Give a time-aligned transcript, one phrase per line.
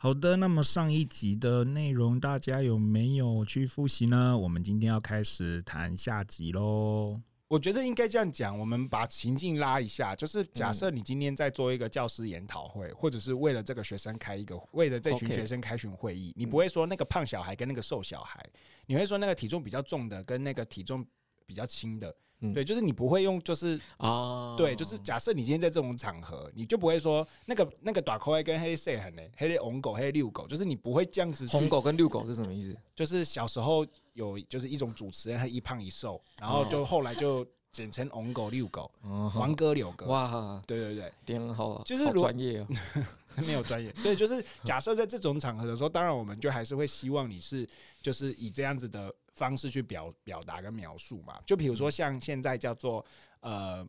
[0.00, 4.38] 好的，那么上一集的内容大家有没有去复习呢？
[4.38, 7.20] 我们今天要开始谈下集喽。
[7.48, 18.40] 我觉得应该这样讲，我们把情境拉一下，就是假设你今天在做一个教师研讨会，或者是为了这个学生开一个，为了这群学生开群会议，你不会说那个胖小孩跟那个瘦小孩，
[18.86, 21.04] 你会说那个体重比较重的跟那个体重
[21.44, 22.14] 比较轻的。
[22.40, 31.46] 嗯、对，就是你不会用，就是啊，对，就是假设你今天在这种场合，你就不会说那个那个短口跟黑色很呢，黑的红狗黑遛狗，就是你不会这样子。
[31.48, 32.76] 红狗跟遛狗是什么意思？
[32.94, 38.88] 就是小时候有就是一种主持人，他一胖一瘦，然后就后来就简称红狗遛狗，
[39.32, 40.06] 黄哥柳哥。
[40.06, 42.66] 哇，对对对，点好，就是专业哦，
[43.48, 43.92] 没有专业。
[43.96, 47.68] 所以就是假设在这种场合的时候，当然我们就还是会希望你是
[48.00, 49.12] 就是以这样子的。
[49.38, 53.04] 方式去表表达跟描述嘛，就比如说像现在叫做
[53.38, 53.86] 呃，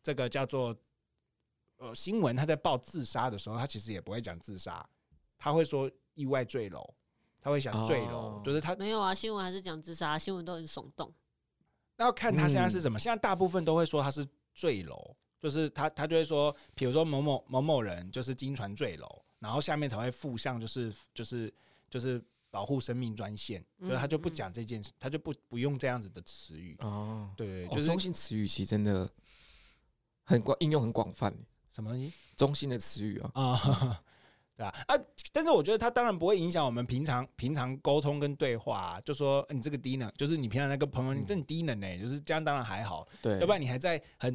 [0.00, 0.74] 这个叫做
[1.78, 4.88] 呃新闻，他在报自杀的时候，他其实也不会讲自杀，
[5.36, 6.94] 他会说意外坠楼，
[7.40, 11.12] 他会想坠楼，哦、就是他没有啊，新闻还是讲自杀，新闻都很耸动。
[11.96, 21.52] 那要看他现在是什么，现在大部分都会说他是坠楼，就是他他就会说，比如说某某某某人就是经船坠楼，然后下面才会附上就是就是
[21.90, 22.24] 就是。
[22.56, 27.30] 保护生命专线，所以他就不讲这件事，他就不不用这样子的词语哦。
[27.36, 29.06] 对，就是中性词语其实真的
[30.24, 31.30] 很广，应用很广泛。
[31.70, 32.10] 什么东西？
[32.34, 34.02] 中性的词语啊啊，
[34.56, 34.96] 对啊啊！
[35.34, 38.98] 但是我觉得他当然不会影响我们平常平常沟通跟对话。
[39.04, 43.06] 就说你这个低能，就是你平常那个朋友，你真低能呢，就是这样当然还好。
[43.20, 44.34] 对，要不然你还在很。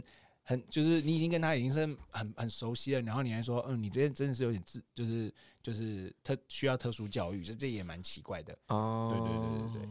[0.52, 9.10] 很就是你已经跟他已经是很很熟悉了，然后你还说，嗯，你这真的是有点自，就是就是特需要特殊教育，这这也蛮奇怪的哦。
[9.10, 9.90] 对对对对对，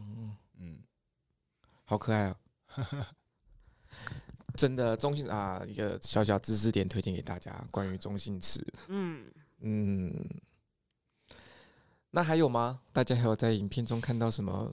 [0.59, 0.77] 嗯，
[1.83, 2.37] 好可爱啊！
[4.55, 8.63] 真的中性啊，一个小小知识点推荐给大家，关于中性词。
[8.87, 9.25] 嗯
[9.61, 10.13] 嗯，
[12.11, 12.81] 那还有吗？
[12.93, 14.71] 大家还有在影片中看到什么？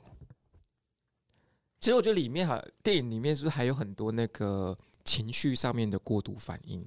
[1.80, 4.76] 其实我觉得里面哈，电影里面是不是还有很多那个？
[5.08, 6.86] 情绪上面的过度反应，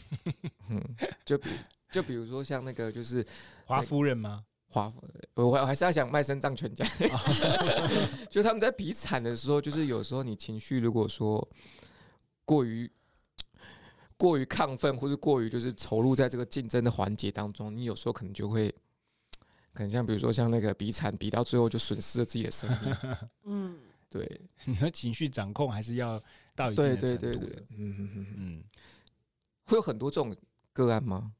[0.68, 0.82] 嗯，
[1.24, 1.48] 就比
[1.88, 3.24] 就比如说像那个就是
[3.64, 4.44] 华夫人吗？
[4.66, 4.92] 华，
[5.34, 6.84] 我我还是要想卖身葬全家，
[8.28, 11.48] 就他们在比惨的时候，就是有时候你情绪如果说
[12.44, 12.90] 过于
[14.16, 18.68] 过于亢奋，或是过于就是投入在这个竞争的环节当中，你有时候可能就会，
[19.72, 22.96] 可能像比如说像那个比惨比到最后就损失了自己的生命，
[23.44, 23.78] 嗯。
[24.12, 26.22] 对， 你说情绪掌控还是要
[26.54, 27.18] 到一定的程度的。
[27.18, 28.64] 对对对对，嗯嗯嗯嗯，
[29.64, 30.36] 会有很多这种
[30.72, 31.32] 个案吗？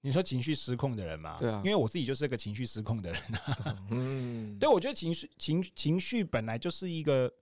[0.00, 1.36] 你说情绪失控的人吗？
[1.38, 3.86] 对啊，因为我自己就是个情绪失控的人啊。
[3.90, 7.32] 嗯， 对，我觉得情绪情情绪本来就是一个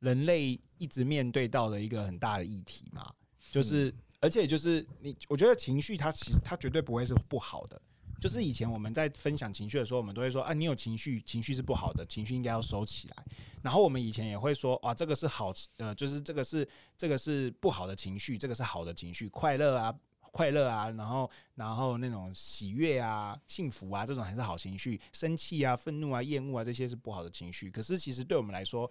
[0.00, 3.12] 人类一直面对到的一个很大的议题嘛，
[3.50, 7.80] 就是、嗯、而且就是你，我觉得情绪它其实它绝对不会是不好的。
[8.24, 13.24] 就是以前我们在分享情绪的时候，我们都会说啊，你有情绪，情绪是不好的，情绪应该要收起来。
[13.60, 19.94] 然后我们以前也会说啊，这个是好，呃，就是这个是这个是不好的情绪，这个是好的情绪，快乐啊，
[20.32, 24.98] 快乐啊，然后然后那种喜悦啊、幸福啊，这种还是好情绪。
[25.12, 27.70] 生气啊、愤怒啊、厌恶啊，这些是不好的情绪。
[27.70, 28.90] 可是其实对我们来说，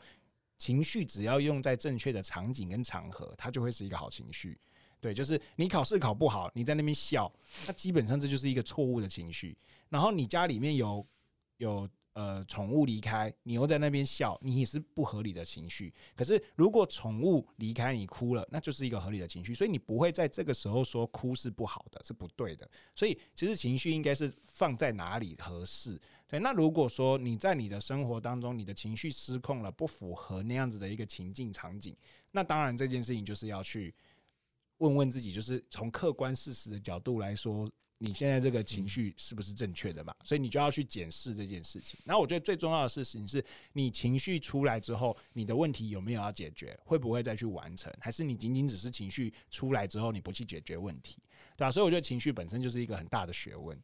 [0.59, 4.55] 情绪只要用在正确的场景跟场合，它就会是一个好情绪。
[5.03, 7.29] 对，就是你考试考不好，你在那边笑，
[7.67, 9.53] 那基本上这就是一个错误的情绪。
[9.89, 11.05] 然后你家里面有
[11.57, 15.93] 有呃宠物离开，你又在那边笑，你也是不合理的情绪。
[16.15, 19.53] 可是如果宠物离开你哭了，那就是一个合理的情绪。
[19.53, 22.65] 所以你不会在这个时候说哭是不好的，是不对的。
[22.95, 25.99] 所以其实情绪应该是放在哪里合适。
[26.29, 31.93] 对，那如果说你在你的生活当中，你的情绪失控了，不符合那样子的一个情境场景，
[32.31, 33.93] 那当然这件事情就是要去。
[34.77, 37.69] 问问自己，就是从客观事实的角度来说，
[37.99, 40.13] 你现在这个情绪是不是正确的嘛？
[40.25, 41.99] 所以你就要去检视这件事情。
[42.03, 46.77] 然后我觉得最重要的事情是，你情绪出来之后，你的问题有没有要解决？
[46.83, 47.93] 会不会再去完成？
[48.01, 51.17] 还是你仅仅只是情绪出来之后，你不去解决问题，
[51.55, 51.71] 对吧？
[51.71, 53.81] 所以我觉得情绪本身就是一个很大的学问。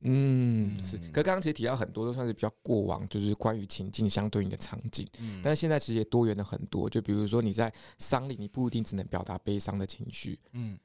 [0.00, 0.96] 嗯，是。
[1.12, 5.08] 可刚刚其实提到很多都算是比较过往，就是关于情境相对应的场景。
[5.20, 6.88] 嗯，但是现在其实也多元了很多。
[6.88, 10.38] 就比如说你在丧礼，你不一定只能表达悲伤的情绪。
[10.52, 10.78] 嗯，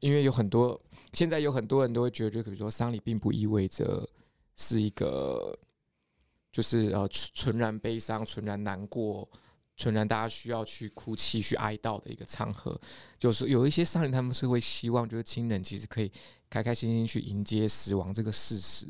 [0.00, 0.78] 因为有很多
[1.14, 4.06] 现在有很多人都会觉得，就比如说丧礼并不意味着
[4.56, 5.58] 是一个，
[6.52, 9.28] 就是呃纯然悲伤、纯然难过。
[9.78, 12.78] 纯然大家需要去哭泣、去哀悼的一个场合，
[13.18, 16.12] 就是有一些丧礼，他们是会希望，就是亲人其实可以
[16.50, 18.86] 开开心心去迎接死亡这个事实。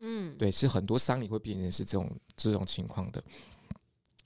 [0.00, 3.22] 嗯，对，是很多丧礼会变成是这种这种情况的。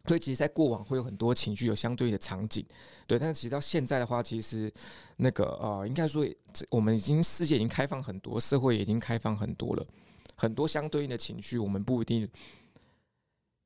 [0.06, 2.64] 所以其实，在过往会有很多情绪有相对的场景，
[3.06, 3.18] 对。
[3.18, 4.70] 但是其实到现在的话，其实
[5.16, 6.24] 那个呃，应该说
[6.68, 9.86] 我们已经世界已经开放很多，社会已经开放很多了，
[10.36, 12.28] 很多相对应的情绪，我们不一定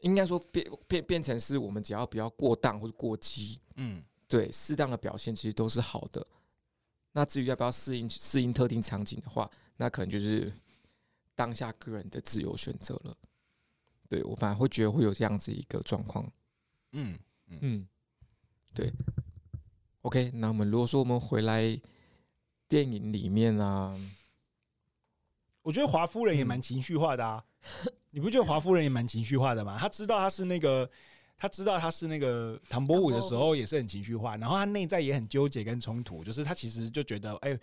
[0.01, 6.27] 应该说变变变成是我们只要不要过当或者过激，嗯，对，适当的表现其实都是好的。
[7.13, 10.53] 那至于要不要适应适应特定场景的话，那可能就是
[11.35, 13.17] 当下个人的自由选择了。
[14.09, 16.31] 对，我反而会觉得会有这样子一个状况，
[16.93, 17.19] 嗯
[17.49, 17.89] 嗯，
[18.75, 18.93] 对。
[20.03, 21.79] OK，那我们如果说我们回来
[22.69, 23.99] 电影里面啊，
[25.63, 27.45] 我觉得华夫人也蛮情绪化的啊，
[27.85, 29.77] 嗯、你不觉得华夫人也蛮情绪化的吗？
[29.79, 30.89] 他知道他是那个，
[31.37, 37.59] 他知道他是那个唐伯虎的时候也是很情绪化，然后他内在也很纠结跟冲突，就是他其实就觉得，哎。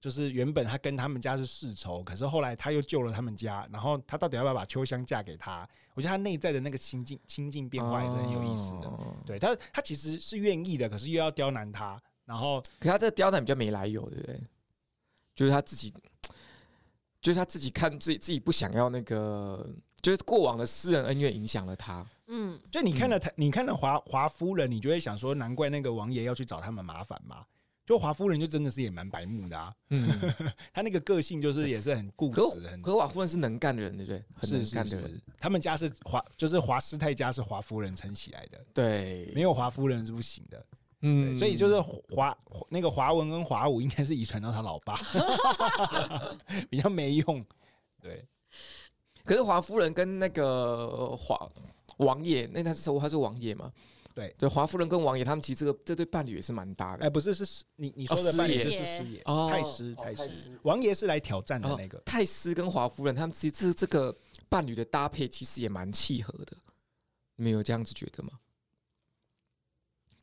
[0.00, 5.66] 就是原本他跟他们家是世仇，可是后来他又救了他们家，然后他到底要不要把秋香嫁给他？
[5.94, 8.86] 我觉得他内在的那个心境心境变化也是很有意思的。
[8.86, 14.38] 哦、对他，他其实是愿意的，可是又要刁难他，然后可他这个刁难比较没来由，对不对？
[15.34, 15.90] 就是他自己，
[17.22, 19.66] 就是他自己看自己自己不想要那个，
[20.04, 22.06] 就是过往的私人恩怨影响了他。
[22.26, 27.44] 嗯，就你看了他，你看了华华夫人，你就会想说，难怪那个王爷要去找他们麻烦嘛。
[27.86, 30.08] 就华夫人就真的是也蛮白目的啊，嗯，
[30.72, 32.80] 他那个个性就是也是很固执的，很。
[32.80, 34.24] 可华夫人是能干的人，对不对？
[34.34, 35.20] 很能干的人。
[35.38, 40.66] 他们家是华，就是华师太家是华夫人撑起来的，对，没有华夫人是不行的，
[41.02, 41.36] 嗯。
[41.36, 41.78] 所以就是
[42.14, 42.34] 华
[42.70, 44.98] 那个华文跟华武应该是遗传到他老爸，
[46.70, 47.44] 比较没用，
[48.00, 48.24] 对。
[49.24, 51.50] 可是华夫人跟那个华
[51.98, 53.72] 王爷，那他是说他是王爷吗？
[54.14, 57.04] 对对，华夫人跟王爷他们其实这个这对伴侣也是蛮搭的。
[57.04, 62.00] 哎，不是，是你你说的伴侣是师爷，哦、太师太师，王爷是来挑战的那个。
[62.06, 64.16] 太师跟华夫人他们其实这这个
[64.48, 66.56] 伴侣的搭配其实也蛮契合的，
[67.34, 68.30] 你们有这样子觉得吗？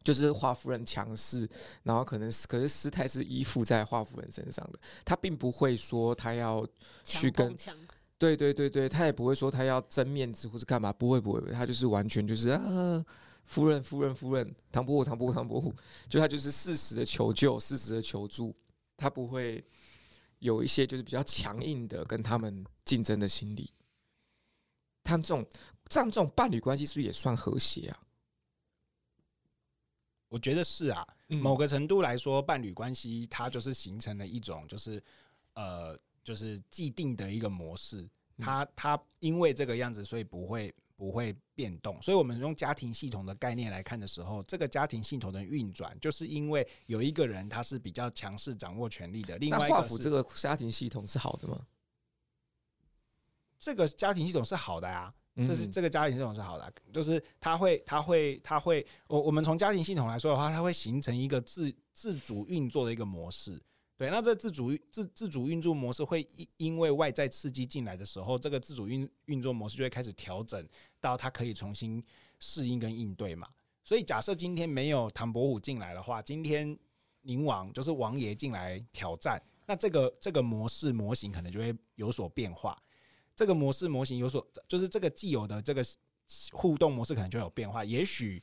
[0.03, 1.47] 就是华夫人强势，
[1.83, 6.65] 然后可能是可是师太是依附在华夫人身上的，他并不会说他要
[7.03, 7.55] 去跟，
[8.21, 13.03] 对对对对，他也不会说他要争面子或是干嘛，不会不会，他就是完全就是啊。
[13.45, 15.73] 夫人，夫人，夫人，唐伯虎，唐伯虎，唐伯虎，
[16.07, 18.55] 就他就是适时的求救，适时的求助，
[18.95, 19.65] 他不会
[20.37, 23.73] 有一些就是比较强硬的跟他们竞争的心理。
[25.03, 25.43] 他们这种
[25.89, 27.99] 这样这种伴侣关系是不是也算和谐啊？
[30.29, 35.03] 我觉得是啊，某个程度来说，伴侣关系它就是形成了一种就是
[35.55, 38.09] 呃就是既定的一个模式。
[38.37, 40.73] 它它因为这个样子，所以不会。
[40.97, 49.35] 不会变动，所以我们用家庭系统的概念来看的时候，这个家庭系统的运转，就是因为有一个人他是比较强势掌握权力的。
[49.39, 51.65] 另外，华府这个家庭系统是好的吗？
[53.59, 63.59] 这个家庭系统是好的啊，就是这个家庭系统是好的啊，就是他会，他会，他会，我我们从家庭系统来说的话，它会形成一个自自主运作的一个模式。
[64.01, 70.67] 对，那这自主自自主运作模式会因因为外在刺激进来的时候，这个自主运运作模式就会开始调整
[70.99, 72.03] 到它可以重新
[72.39, 73.47] 适应跟应对嘛。
[73.83, 76.75] 所以假设今天没有唐伯虎进来的话，今天
[77.21, 82.75] 宁王就是王爷进来挑战，那这个这个模式模型可能就会有所变化。
[83.35, 85.85] 这个模式模型有所就是这个既有的这个
[86.53, 87.85] 互动模式可能就有变化。
[87.85, 88.41] 也许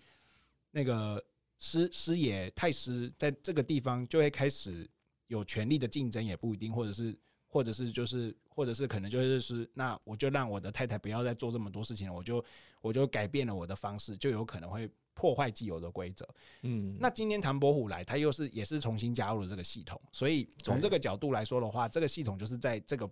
[0.71, 1.21] 那个
[1.59, 4.89] 师师爷太师在这个地方就会开始。
[5.29, 7.17] 有权力的竞争也不一定，或者是，
[7.47, 12.45] 或者是就是，或者是可能就是是，那我就让我的太太不要再做这么多事情了，我就
[12.81, 16.29] 我就改变了我的方式，就有可能会破坏既有的规则。
[16.63, 23.09] 嗯，那今天唐伯虎来，他又是也是重新加入了这个系统，所以从这个角度来说的话，这个系统就是在这个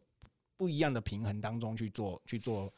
[0.57, 2.73] 不一样的平衡当中去做去做。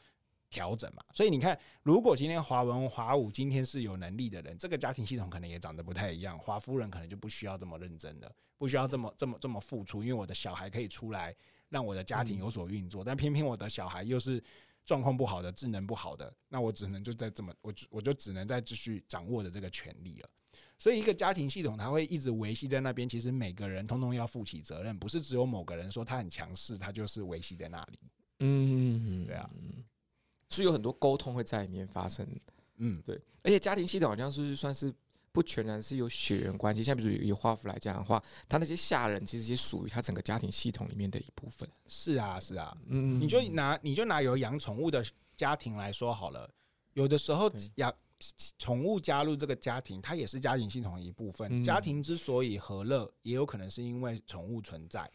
[0.49, 6.37] 调整嘛，所以你看，如果今天华文、华武今天是有能力的人，这个家庭系统可能也长得不太一样。
[6.39, 11.35] 华夫人可能就不需要这么认真的，不需要这么这么这么付出，因为我的小孩可以出来
[11.69, 13.03] 让我的家庭有所运作。
[13.03, 14.43] 但偏偏我的小孩又是
[14.85, 20.29] 状况不好的、智能不好的，那我只能就在这么我我就只能再继续掌握着这个权利了。
[20.79, 27.99] 所以一个家庭系统它会一直维系在那边，其实每个人通通要负起责任，不是只有某个人说他很强势，他就是维系在那里。
[28.39, 29.49] 嗯，对啊。
[30.49, 32.27] 是有很多沟通会在里面发生，
[32.77, 34.93] 嗯，对，而且家庭系统好像是算是
[35.31, 41.69] 不全然是有血缘关系，像比如以华府来讲的话，他那些下人其实也属于他整个家庭系统里面的一部分。
[41.87, 45.05] 是啊，是啊，嗯，你就拿你就拿有养宠物的
[45.37, 46.49] 家庭来说好了，
[46.93, 47.93] 有的时候养
[48.57, 51.63] 宠物加入这个家庭，它也是家庭系统的一部分。
[51.63, 55.09] 家庭之所以和乐，也有可能是因为宠物存在。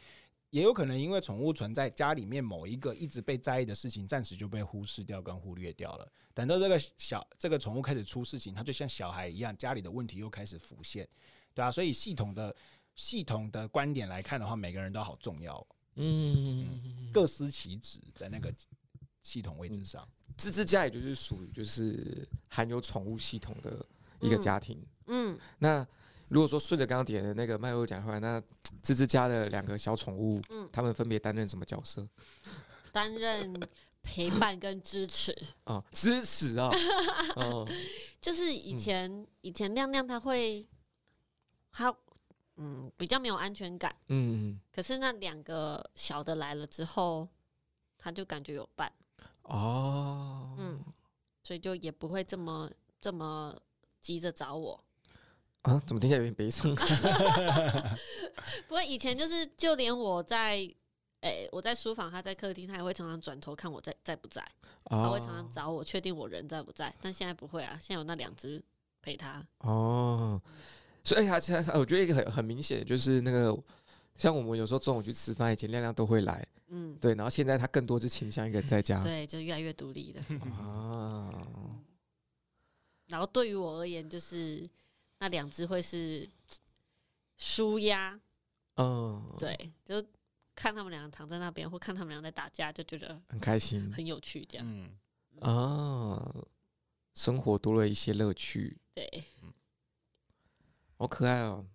[0.55, 6.09] 也有可能因为宠物存在家里面某一个一直被在意的事情，暂时就被忽视掉跟忽略掉了。
[6.33, 11.09] 等到这个小这个宠物开始出事情，它就像小孩一样，家里的问题又开始浮现，
[11.55, 12.55] 对啊，所以系统的
[12.95, 18.55] 系统的观点来看的话，每个人都好重要，嗯，嗯，各司其职在那个
[19.23, 20.09] 系统位置上。
[20.39, 23.85] 吱吱家也就是属于就是含有宠物系统的
[24.21, 25.89] 一个家庭，嗯，嗯那。
[26.35, 28.43] 如果说顺着刚刚点的那个脉络讲的话，那
[28.83, 32.05] 芝芝家的两个小宠物，嗯，他们分别担任什么角色？
[32.91, 33.57] 担任
[34.03, 35.33] 陪伴跟支持。
[35.67, 36.69] 哦，支持啊，
[37.37, 37.65] 哦，
[38.21, 40.67] 就是以前、嗯、以前亮亮他会，
[41.71, 41.95] 他
[42.57, 47.29] 嗯比较没有安全感，嗯，可是那两个小的来了之后，
[47.97, 48.93] 他就感觉有伴。
[49.43, 50.85] 哦，嗯，
[51.45, 52.69] 所以就也不会这么
[53.01, 53.57] 这么
[54.01, 54.83] 急着找我。
[55.65, 56.75] 啊，怎么听起来有点悲伤？
[58.69, 60.57] 不过以前就是，就连我在，
[61.21, 64.47] 诶、欸，我在书房，他在客厅，他也会常常转头看我在在不在，
[64.85, 66.95] 他、哦、会常常找我，确定我人在不在。
[67.01, 68.63] 但现在不会啊，现在有那两只
[69.01, 69.43] 陪他。
[69.61, 70.39] 哦，
[71.03, 73.59] 所以他现在，我觉得一个很很明显的就是那个，
[74.17, 80.21] 像我们有时候中午去吃饭，以前亮亮都会来，嗯，对，然后现在他更多是倾向一个人在家，对，就越来越独立的。
[80.51, 81.33] 啊，
[83.07, 84.69] 然后对于我而言，就是。
[85.19, 86.29] 那两只会是
[87.37, 88.21] 舒压，
[88.77, 90.05] 嗯，对，就
[90.55, 94.97] 看他们两个躺在那边，或看他们两个在打架，就觉得很开心，很有趣，这样，嗯，
[95.41, 96.47] 啊，
[97.15, 99.53] 生活多了一些乐趣，对，嗯，
[100.97, 101.67] 好可爱哦。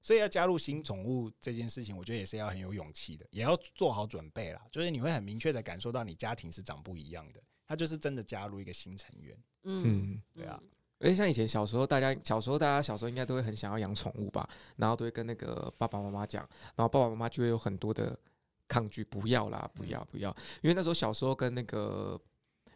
[0.00, 4.64] 所以要加入新宠物这件事情，我觉得也是要很有勇气的，也要做好准备啦。
[4.70, 10.62] 就是你会很明确的感受到你家庭是长不一样的，它就是真的加入一个新成员，嗯，对啊。
[11.00, 16.42] 而且像以前小时候，大家小时候大家小时候应该都会很想要养宠物吧，然后都会跟那个爸爸妈妈讲，
[16.74, 18.18] 然后爸爸妈妈就会有很多的
[18.66, 20.28] 抗拒，不要啦，不要不要，
[20.60, 22.20] 因为那时候小时候跟那个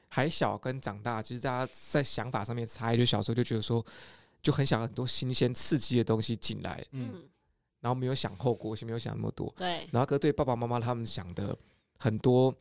[0.09, 3.85] 还小跟长大，其实大家在想法上面差异，就小时候就觉得说
[4.41, 7.25] 就很想很多新鲜刺激的东西进来，嗯，
[7.81, 11.57] 然后没有想后果，先没有想那么多，对，然后可对爸爸妈妈他们想的
[11.99, 12.55] 很多。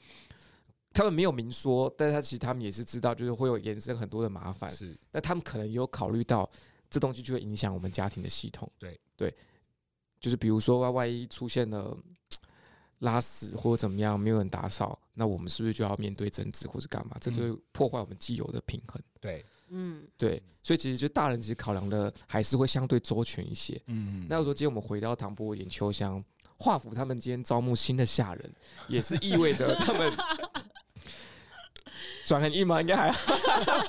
[0.93, 4.69] 他们没有明说，但是他其实他们也是知道，就是会有延伸很多的麻烦。
[4.71, 6.49] 是，那他们可能也有考虑到
[6.89, 8.69] 这东西就会影响我们家庭的系统。
[8.77, 9.33] 对对，
[10.19, 11.97] 就是比如说万一出现了
[12.99, 17.15] 拉屎或者怎么样，没有人打扫，那我们是不是就要面对争执或者干嘛？
[17.21, 19.01] 这就会破坏我们既有的平衡。
[19.19, 23.81] 对，嗯，对，所以其实就大人其实考量的还是会相对周全一些。
[23.87, 26.23] 嗯，那如果说今天我们回到唐伯虎点秋香，
[26.57, 28.53] 华府他们今天招募新的下人，
[28.87, 30.11] 也是意味着他们。
[32.31, 32.79] 转很硬吗？
[32.79, 33.11] 应该还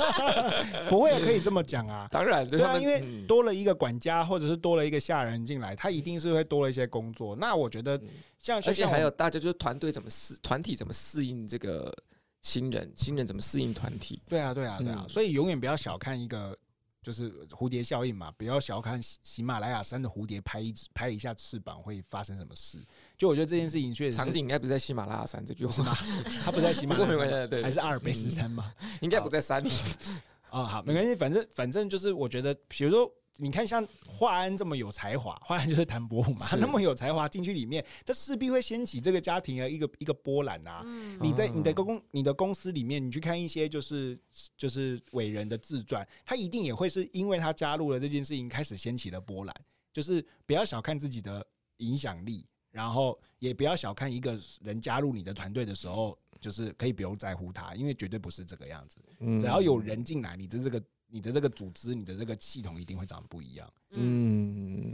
[0.91, 2.09] 不会，可以这么讲啊。
[2.11, 7.37] 当然，对啊，因为多了一个管家，或者是多了一个下人进来，他一定是会多了一些工作。
[7.37, 8.01] 那我觉得，
[8.41, 11.95] 像而且还有大家就是团队怎么适，团体怎么适应这个
[12.41, 14.21] 新人，新人怎么适应团体？
[14.29, 15.07] 对啊，对啊，对啊。
[15.09, 16.59] 所以永远不要小看一个。
[17.03, 22.79] 就是蝴蝶效应嘛，不要小看喜马拉雅山的蝴蝶拍一拍一下翅膀会发生什么事。
[23.19, 25.97] 就我觉得这件事情确实，场景应该不在喜马拉雅山这句话吗？
[26.45, 28.73] 他不在喜马拉雅山，对，还是阿尔卑斯山嘛？
[29.03, 29.69] 应该不在山里。
[30.51, 33.13] 啊，好，没关系，反正反正就是我觉得，比如说。
[33.39, 40.83] 你看，像华安这么有才华，华安就是谭伯虎嘛，那么有才华进去里面，他势必会掀起这个家庭的一个一个波澜啊。
[40.85, 44.19] 嗯、你在你的公你的公司里面，你去看一些就是
[44.57, 49.55] 就是伟人的自传，他一定也会是因为他加入了这件事情，开始掀起了波澜。
[49.93, 51.45] 就是不要小看自己的
[51.79, 58.99] 影响力，然后也不要小看一个人加入你的团队的时候，就是可以不用在乎他，因为绝对不是这个样子。
[59.41, 60.83] 只要有人进来，你的这个。
[61.13, 63.69] 你的这个组织，你的这个系统一定会长得不一样。
[63.91, 64.93] 嗯，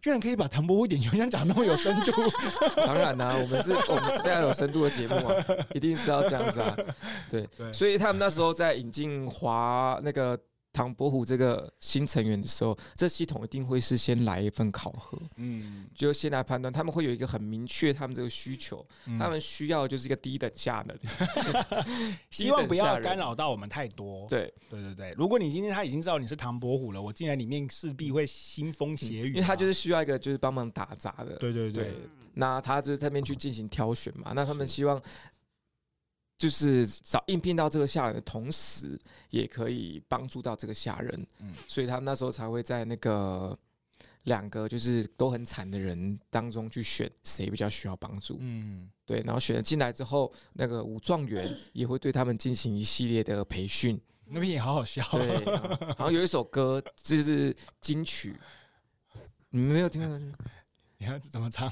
[0.00, 2.12] 居然可以把唐伯虎点秋香讲那么有深度，
[2.84, 6.74] 当然啦、啊，我们是我们是非常有深度的节目啊，一定是要这样子啊。
[7.28, 10.36] 对，对所以他们那时候在引进华那个。
[10.74, 20.98] 唐伯虎这个新成员的时候，这系统一定会是先来一份考核，嗯，就先来判断，他们会有一个很明确他们这个需求，嗯、他们需要就是一个低等下的，
[22.28, 24.26] 希望不要干扰到我们太多。
[24.28, 31.36] 对，对对对，如果你今天他已经知道你是唐伯虎了，我进来里面势必会腥风血雨，因为他就是需要一个就是帮忙打杂的。
[31.36, 31.94] 对对对，对，
[32.34, 35.00] 那他就是在那边去进行挑选嘛，那他们希望。
[36.36, 38.98] 就是找应聘到这个下人的同时，
[39.30, 43.56] 也可以帮助到这个下人，嗯，所以他们那时候才会在那个
[44.24, 55.44] 两个就是都很惨的人当中去选谁比较需要帮助，嗯，对，然后选了进来之后，那个武状元 也会对他们进行一系列的培训，那边也好好笑，对，
[55.96, 58.36] 然后有一首歌就是金曲，
[59.50, 60.18] 你们没有听过？
[60.98, 61.70] 你要怎么唱？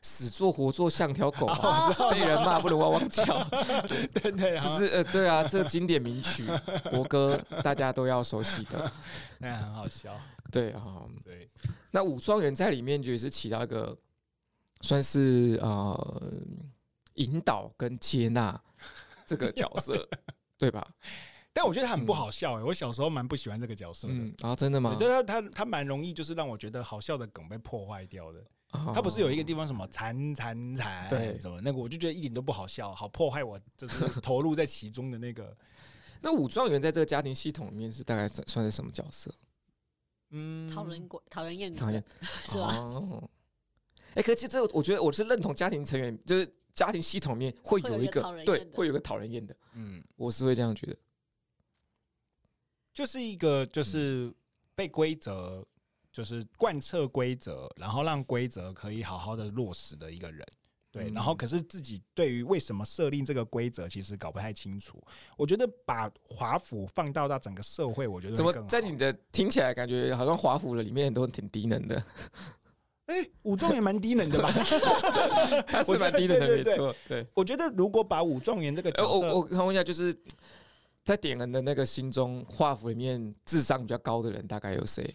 [0.00, 3.24] 死做活做像条狗啊，被人骂不能汪汪叫。
[4.14, 6.46] 对对，只是呃，对啊，这经典名曲
[6.90, 8.92] 国歌大家都要熟悉的，
[9.38, 10.18] 那很好笑。
[10.50, 11.50] 对啊，对。
[11.90, 13.96] 那武状元在里面就也是起到一个
[14.80, 16.22] 算是呃
[17.14, 18.58] 引导跟接纳
[19.26, 20.08] 这个角色，
[20.56, 20.86] 对吧？
[21.52, 24.48] 但我觉得他很不好笑哎，我小时候蛮不喜欢这个角色的。
[24.48, 24.94] 啊，真的吗？
[24.96, 28.40] 对他他他蛮容易就是让我觉得好笑的梗被破坏掉的。
[28.70, 35.56] 他不是有一个地方什么惨惨惨，对，什么那个，我就觉得一点都不好笑，好破坏我就是投入在其中的那个。
[36.20, 39.34] 那武状元在这个家庭系统里面是大概算算是什么角色？
[40.30, 42.04] 嗯，讨人厌，讨人厌，讨厌
[42.42, 42.74] 是吧？
[44.14, 49.56] 哎，可是这我觉得我是认同家庭成员，就是家庭系统里面会有一个对，会有个讨人厌的。
[49.74, 50.96] 嗯，我是会这样觉得，
[52.92, 54.30] 就是一个就是
[54.74, 55.66] 被规则。
[56.18, 60.44] 就是贯彻规则，然后让规则可以好好的落实的一个人，
[60.90, 61.08] 对。
[61.10, 65.00] 然后可是自己对于为什么设定这个规则，其实搞不太清楚。
[65.36, 72.02] 我觉得把华府放到到整个社会，我觉得怎么在你的听起来感觉好像华府的里面都挺低能的。
[73.06, 74.50] 哎，武状元蛮低能的吧？
[75.68, 76.92] 他是蛮低能的，没错。
[77.06, 80.12] 对，我觉得如果把武状元这个角色，我我问一下，就是
[81.04, 85.14] 在点人的那个心中，华府里面智商比较高的人大概有谁？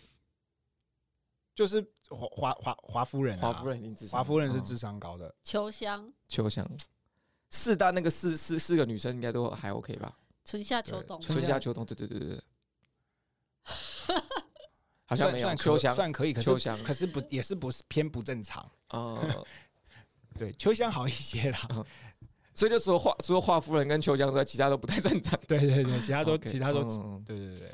[1.53, 5.33] 就是华华华华夫人，华夫人，华夫人是智商高的。
[5.43, 6.67] 秋香，秋香，
[7.49, 10.17] 四大那个四四四个女生应该都还 OK 吧？
[10.45, 12.43] 春夏秋冬，春夏秋冬，对对对对对。
[15.05, 16.51] 好像没有秋香算可以，可是
[16.83, 19.45] 可是不也是不是偏不正常哦。
[20.37, 21.85] 对，秋香好一些啦。
[22.55, 25.39] 所以就说华除了华夫人跟秋香之外，其他都不太正常。
[25.47, 26.83] 对对对，其他都其他都
[27.25, 27.71] 对对对。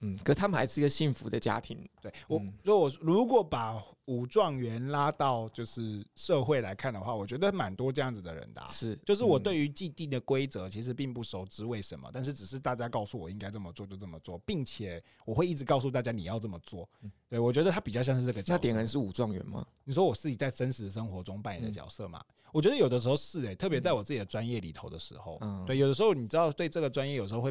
[0.00, 1.78] 嗯，可他们还是一个幸福的家庭。
[2.02, 8.62] 对我，如果如果把武状元拉到就是社会来看的话，我觉得蛮多这样子的人的。
[8.68, 16.86] 是，就是我对于既定的规则其实并不熟知为什么，但是只是大家告诉我应该这么做就这么做，并且我会一直告诉大家你要这么做。
[17.28, 18.52] 对，我觉得他比较像是这个角色。
[18.52, 19.66] 那点人是武状元吗？
[19.84, 22.22] 你说我自己在真实生活中扮演的角色嘛？
[22.52, 27.50] 我觉得有的时候是诶，特别在我自己的专业里头的时候，嗯对，有的时候你知道对这个专业有时候会。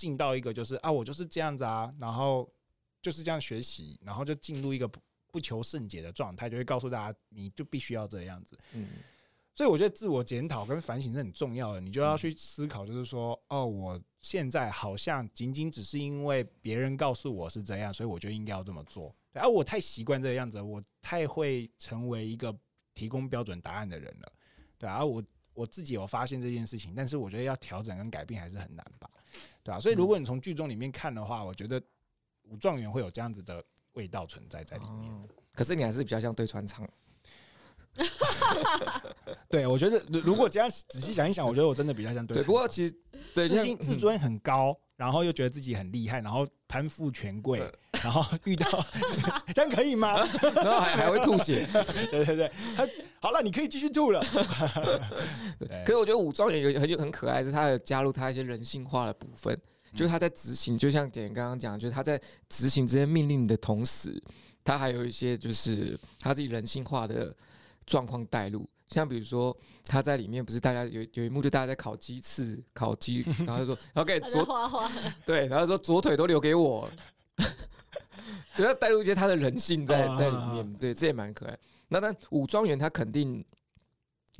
[0.00, 2.50] 进到一个就是啊，我就是这样子啊，然后
[3.02, 4.98] 就是这样学习，然后就进入一个不
[5.30, 8.58] 不求甚解的状态，就会告诉大家，你就必须要这样子。
[8.72, 8.88] 嗯，
[9.54, 19.14] 所以我觉得自我检讨跟反省是很重要的，你就要去思考，就是说，哦，我现在好像仅仅只是因为别人告诉我是这样，所以我就应该要这么做。
[19.32, 22.56] 对，啊我太习惯这个样子，我太会成为一个
[22.94, 24.32] 提供标准答案的人了。
[24.78, 25.22] 对，啊我
[25.52, 29.10] 我自己有发现这件事情，但是我觉得要调整跟改变还是很难吧。
[29.62, 31.80] 对啊，所以如果你从剧中里面看的话，我觉得
[32.44, 35.28] 武状元会有这样子的味道存在在里面。
[35.52, 36.88] 可是你还是比较像对穿肠。
[39.50, 42.42] 对，我觉得如果这样仔细想一想，我觉得我真的比较像对。
[42.44, 42.94] 不过其实
[43.34, 47.60] 对，自信自尊很高，然后又觉得自己很厉害，然后攀附权贵，
[48.02, 48.66] 然后遇到
[49.54, 50.18] 这样可以吗？
[50.56, 51.66] 然后还还会吐血。
[52.10, 52.88] 对对对，他
[53.20, 54.20] 好了，你可以继续吐了。
[55.84, 59.56] 可是我觉得武状元有很有很可爱，是他有加入他一些人性化的部分，
[59.94, 64.22] 就是他在执行，就像点刚刚讲，就是他在执行这些命令的同时，
[64.64, 67.34] 他还有一些就是他自己人性化的。
[67.86, 74.88] 状况带入，像比如说他在里面不是大家有有一幕就大家在烤鸡翅、烤鸡，然后就说 OK 左
[75.26, 76.88] 对，然后说左腿都留给我，
[78.54, 81.58] 就要带入一些他的人性在在里面，对，这也蛮可爱。
[81.88, 83.44] 那但武状元他肯定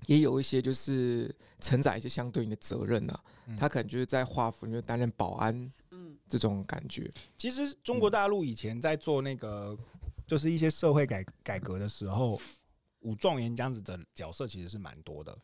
[0.06, 3.20] 也有一些就是承载一些相对应的责任啊，
[3.58, 7.10] 他可能就是在华府里面担任保安，嗯，这种感觉。
[7.36, 9.76] 其实中国大陆以前在做那个
[10.26, 12.40] 就是一些社会改改革的时候。
[13.02, 15.34] 武状元这样子的角色其实是蛮多的，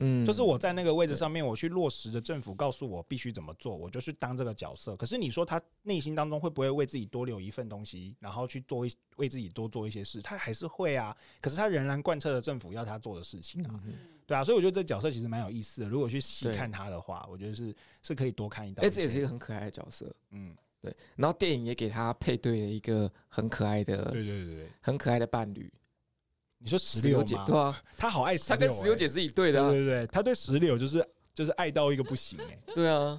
[0.00, 4.96] 嗯，就是我在那个位置上面，我去落实的政府告诉我必须怎么做，我就去当这个角色。
[4.96, 10.20] 可是你说他内心当中会不会为自己多留一份东西，然后去做一为自己多做一些事？
[10.20, 13.80] 他还是会啊，可是他仍然贯彻了政府要他做的事情啊，
[14.26, 15.88] 对啊，所以我觉得这角色其实蛮有意思的。
[15.88, 18.82] 如果去细看他的话，我觉得是是可以多看一道。
[18.82, 20.96] 哎，这也是一个很可爱的角色，嗯，对。
[21.16, 25.70] 然后电影也给他配对了一个很可爱的，对对对对，很可爱的伴侣。
[26.62, 33.18] 你说石榴姐对啊，他好爱石榴，他跟石榴姐是一对的，对对对，他对石榴就是就是爱到一个不行哎， 对啊，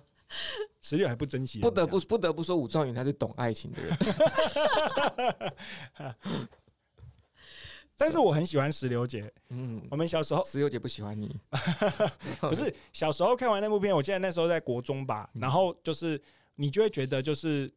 [0.80, 3.98] 石榴还不珍惜，不得不不得不说武状元他是懂爱情的人，
[7.98, 11.36] 但是我很喜欢石榴姐，嗯，我们小时候石榴姐不喜欢你，
[12.42, 16.22] 不是小时候看完那部片，我记得那时候在国中吧，然后就是
[16.56, 17.74] 你就会觉得就是。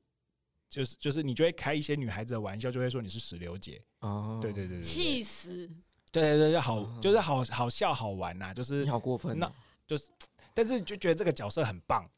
[0.69, 3.83] 就是就是，你就会开一些女孩子的玩笑，就会说你是石榴姐。
[4.01, 5.69] 哦，对对对对，气死！
[6.11, 9.51] 对对对，就好，就是好好笑好玩呐，就是你好过分，那
[9.87, 10.09] 就是，
[10.53, 12.09] 但是就觉得这个角色很棒，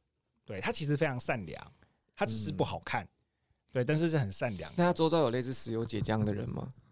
[0.45, 1.73] 对他其实非常善良，
[2.15, 3.07] 他只是不好看，
[3.73, 4.71] 对，但是是很善良。
[4.77, 6.73] 那他周遭有类似石油姐这样的人吗？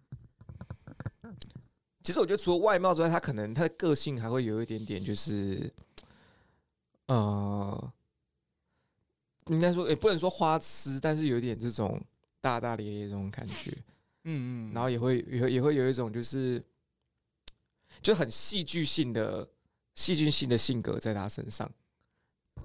[2.03, 5.73] 其实我觉得除了外貌之外，他可能他的个性还会有一点点，就是，
[7.07, 7.93] 呃，
[9.47, 12.01] 应该说也不能说花痴，但是有一点这种
[12.41, 13.71] 大大咧咧这种感觉，
[14.25, 16.63] 嗯嗯，然后也会也会也会有一种就是。
[18.03, 19.49] 就很戏剧性的
[19.95, 21.71] 戏剧性的性格在他身上，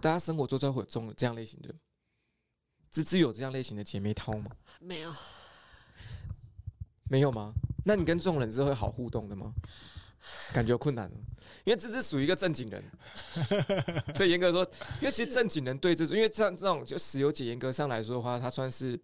[0.02, 1.74] 大家生活中都会有这种这样类型的，
[2.90, 4.50] 芝芝有这样类型的姐妹淘吗？
[4.80, 5.14] 没有，
[7.10, 7.54] 没有吗？
[7.86, 9.54] 那你跟这种人是会好互动的吗？
[10.54, 11.10] 感觉困难，
[11.66, 12.84] 因为这是属于一个正经人，
[14.16, 14.64] 所以严格说，
[15.02, 19.00] 因为其实正经人对这种，因为像这种就石油姐严格上来说的话，她算是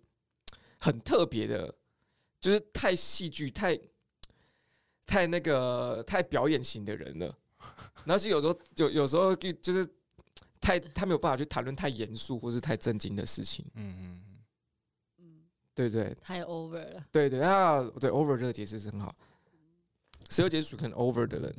[0.80, 1.74] 很特别的，
[2.40, 3.80] 就是太戏剧太。
[5.08, 7.38] 太那个太表演型的人了，
[8.06, 9.88] 然后是有时候就有时候就是
[10.60, 13.64] 太他没有办法去谈论太严肃或是太正经的事情。
[13.76, 14.24] 嗯嗯
[15.20, 15.44] 嗯，
[15.76, 17.06] 对对，太 over 了。
[17.12, 19.16] 对对啊，对 over 这个解释是很好。
[20.30, 21.56] 石油姐属很 over 的人。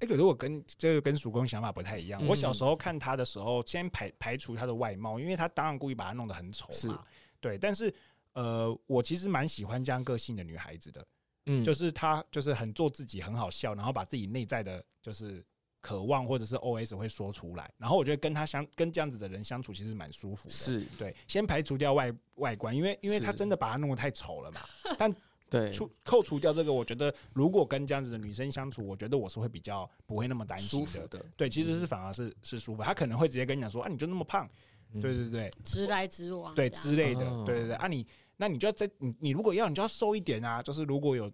[0.00, 2.26] 哎，可是我跟这个跟曙光想法不太一样。
[2.26, 7.04] 我小时候看他的时候，先排排除他的外貌，因为他当然故意把他弄得很丑嘛。
[7.38, 7.92] 对，但是
[8.32, 11.06] 呃，我其实蛮喜欢这样个性的女孩子的。
[11.46, 15.42] 嗯，就是她就是很做自己，很好笑，然后把自己内在的，就是
[15.80, 17.70] 渴望或者是 OS 会说出来。
[17.78, 20.54] 然后我觉得跟她相跟这样子的人相处，其实蛮舒服的。
[20.54, 24.60] 是对，先排除掉外外观，因为因为他真的把他弄得太丑了嘛。
[24.98, 25.10] 但
[25.50, 31.08] 对，除扣除掉这个，我觉得如果跟这样子的女生相处，我觉得我是会比较不会那么担心的。
[31.08, 31.26] 的。
[31.36, 32.82] 对，其实是反而是是舒服。
[32.82, 34.48] 她可能会直接跟你讲说啊，你就那么胖，
[34.94, 37.74] 对对对，直来直往，对之类的，对对对。
[37.74, 38.06] 啊你。
[38.42, 41.30] 那你就要在你你如果要你就要瘦一点啊，就是如果有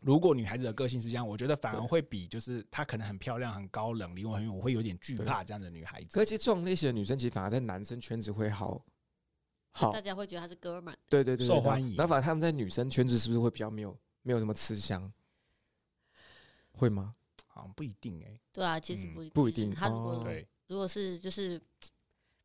[0.00, 6.06] 如果女孩子的个性是这样，我觉得反而会比就是她可能很漂亮很高冷离我很远，我会有点惧怕这样的女孩子。
[6.12, 8.80] 可是其实这种类型的女生，其实反而在男生圈子会好，
[9.76, 11.94] 好大家会觉得他是哥们，对对对，受欢迎。
[11.96, 15.12] 那反正他们在女生圈子是不是会比较没有没有什么吃香？
[16.72, 17.14] 会吗？
[17.46, 18.40] 好像不一定哎。
[18.52, 19.74] 对啊，其实不一定不一定。
[19.74, 20.26] 他如果
[20.68, 21.60] 如果是就是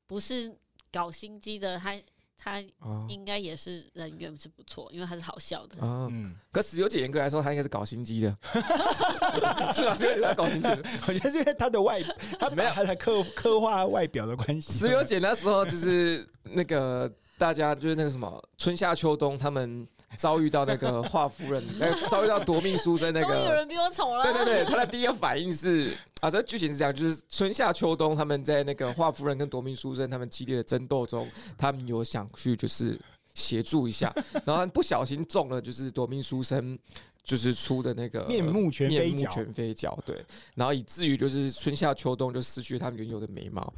[0.06, 0.56] 不是
[0.92, 2.00] 搞心机的，他。
[2.44, 2.60] 他
[3.08, 5.76] 应该也是人缘是不错，因为他是好笑的。
[5.82, 8.36] 嗯，可石榴姐严格来说，他应该是搞心机的，
[9.74, 9.94] 是吧？
[9.94, 12.02] 石油姐他搞心机的， 我觉得是因为他的外，
[12.40, 14.74] 他没有他的刻刻画外表的关系。
[14.74, 19.88] 石榴姐那时候就是那个大家就是那个什么春夏秋冬他们。
[20.18, 24.24] 遭遇到那个华夫人，那个 遭遇到夺命书生那个，有人比我丑了。
[24.24, 33.00] 对对对，他的第一个反应是啊，这剧情是这样，就是春夏秋冬他们在那个华夫人跟夺命书生他们激烈的争斗中，他们有想去就是
[33.34, 34.14] 协助一下，
[34.46, 36.78] 然后不小心中了就是夺命书生
[37.24, 40.24] 就是出的那个面目全非面目全非角，对，
[40.56, 43.74] 然后以至于就是春夏秋冬就失去他们原有的眉毛，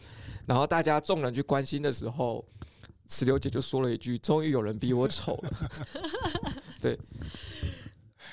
[0.45, 2.43] 然后大家众人去关心的时候。
[3.07, 5.51] 石榴姐就说了一句：“终于有人比我丑了。
[6.81, 6.97] ”对，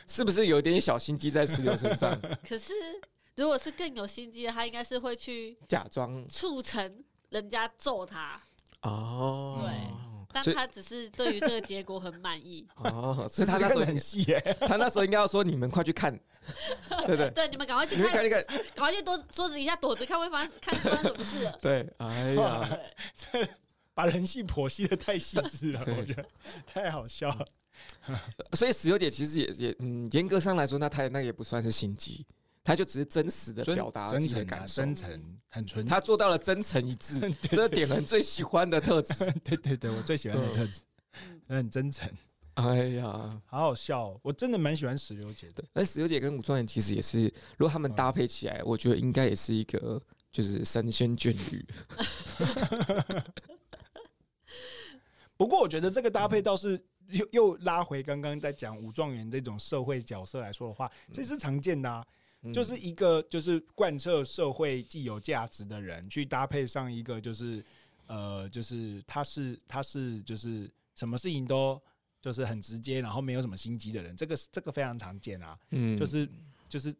[0.06, 2.18] 是不是有点小心机在石榴身上？
[2.48, 2.72] 可是，
[3.36, 8.40] 如果是更有心机的，他应该是会去假装促成人家揍他。
[8.82, 9.70] 哦，对，
[10.32, 12.66] 但他只是对于这个结果很满意。
[12.76, 14.40] 哦，所以他那时候很细耶。
[14.66, 16.18] 他那时候应该要说：“你们快去看，
[17.06, 18.44] 对对对，你们赶快去看，赶
[18.76, 22.78] 快去躲桌子底下躲着看，会发生看发生什么事了。”对，哎呀。
[23.94, 26.24] 把人性剖析的太细致了， 我觉得
[26.66, 27.46] 太好笑了。
[28.52, 32.26] 所以石榴姐其实也也嗯，严格上来说，那她那也不算是心机，
[32.62, 37.18] 她就只是真实的表达自己的感受，真诚很纯，她做到了真诚一致，
[37.50, 39.30] 这点人最喜欢的特质。
[39.42, 40.80] 对对对，我最喜欢的特质，
[41.48, 42.08] 很真诚。
[42.54, 45.64] 哎呀，好好笑，我真的蛮喜欢石榴姐的。
[45.72, 51.66] 而石榴姐跟武状元其实也是，如果他们搭配起来，我觉得应该也是一个就是神仙眷侣。
[55.40, 62.06] 不过我觉得这个搭配倒是又又拉回刚刚在讲武状元这种社会角色来说的话，这是常见的啊，
[62.52, 67.64] 就是一个就是贯彻社会既有价值的人，去搭配上一个就是
[68.06, 71.80] 呃就是他是他是就是什么事情都
[72.20, 76.28] 就是很直接，然后没有什么心机的人，这个这个非常常见啊，嗯，就是
[76.68, 76.94] 就是。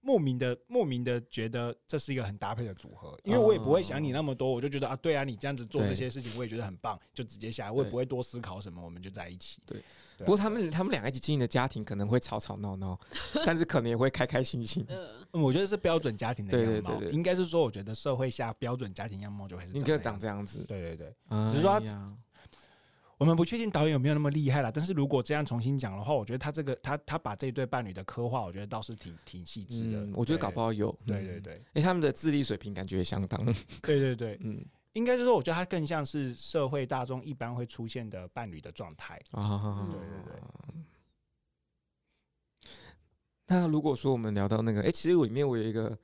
[0.00, 9.60] 莫名的莫名的觉得这是一个很搭配的组合，因为我也不会想你那么多，我就觉得啊，对啊，你这样子做这些事情，我也觉得很棒，就直接下来，我也不会多思考什么，我们就在一起。
[9.66, 9.82] 对，
[10.18, 12.98] 不过他们他们两个一起经营的家庭可能会吵吵闹闹，
[13.44, 14.86] 但是可能也会开开心心。
[14.88, 20.64] 嗯，我觉得是标准家庭的样貌，应该是说，我觉得社会下标准家庭样貌就会是应该长这样子。
[20.66, 21.14] 对对对，
[21.50, 21.80] 只是说
[23.18, 30.12] 我们不确定导演有没有那么厉害啦，但是如果这样重新讲的话，我觉得他这个他他把这对伴侣的刻画，我觉得倒是挺挺细致的、嗯。
[30.14, 33.44] 我觉得搞不好有，对对对，哎、欸，他们的智力水平感觉也相当。
[33.82, 39.84] 对对对，嗯，应该是说，我觉得他更像是社会大众一般会出现的伴侣的状态啊。
[39.90, 40.40] 对对对。
[43.48, 45.98] 那如果说我们聊到那个，哎、欸，其实我里面我有一个，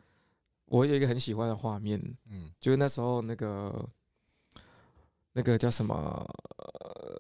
[0.65, 3.89] 我有一个很喜欢的画面，嗯，就是那时候那个。
[5.37, 6.25] 那个叫什么？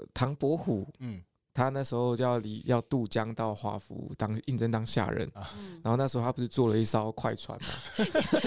[0.04, 7.68] 呃、唐伯虎，嗯，他那时候就要离要渡江到华府当应征当下人，嗯、然后那时候他不是坐了一艘快船嘛，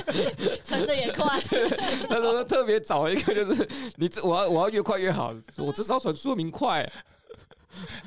[0.63, 1.41] 乘的也快。
[2.09, 6.89] 那时候特别找一个，就是你这我要我要越快越好，我这艘船说明快。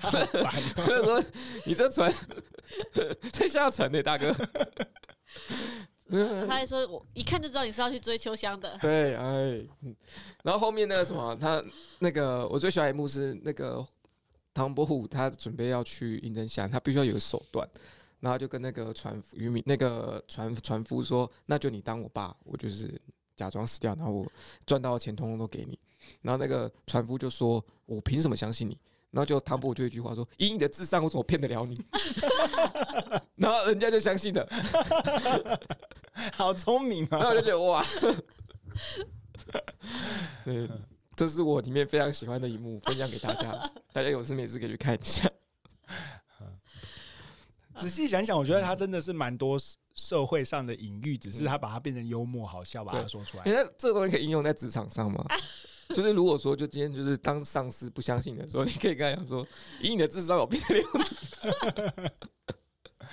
[0.01, 0.11] 他
[0.87, 1.23] 就说
[1.65, 2.13] 你这船
[3.33, 4.35] 在下沉呢，大哥。
[6.49, 8.77] 他还说：“我一看就知道你是要去追秋香的。
[8.83, 9.65] ”对，哎，
[10.43, 11.63] 然后后面那个什么，他
[12.01, 13.87] 那个我最喜欢一幕是那个
[14.53, 17.69] 唐伯虎，他准备要去应征下，他必须要有个手段，
[18.19, 23.01] 然后就跟那个船夫渔民那个船船夫说：“那就你当我爸，我就是
[23.37, 24.33] 假装死掉，然后我
[24.67, 25.79] 赚到的钱通通都给你。”
[26.23, 28.77] 然后那个船夫就说：“我凭什么相信你？”
[29.13, 31.77] 然后就唐伯虎就一句话说：“以你的智商，我怎么骗得了你？”
[33.37, 34.49] 然后人家就相信了。
[36.35, 37.19] 好聪明啊！
[37.19, 37.85] 然后我就觉得哇，
[40.45, 40.69] 对，
[41.17, 43.51] 这是我里面非常喜欢的一幕，分享给大家。
[43.93, 45.29] 大家有事没事可以去看一下。
[47.77, 49.59] 仔细想想，我觉得他真的是蛮多
[49.95, 53.45] 社会上的隐喻，只是他把它变成幽默好笑，把它说出来。
[53.47, 55.25] 那这个东西可以应用在职场上吗？
[55.89, 59.45] 就是如果说，就今天就是当上司不相信的时候，你可以跟他讲说
[59.83, 61.03] ：“以你的智商，我变得了你。”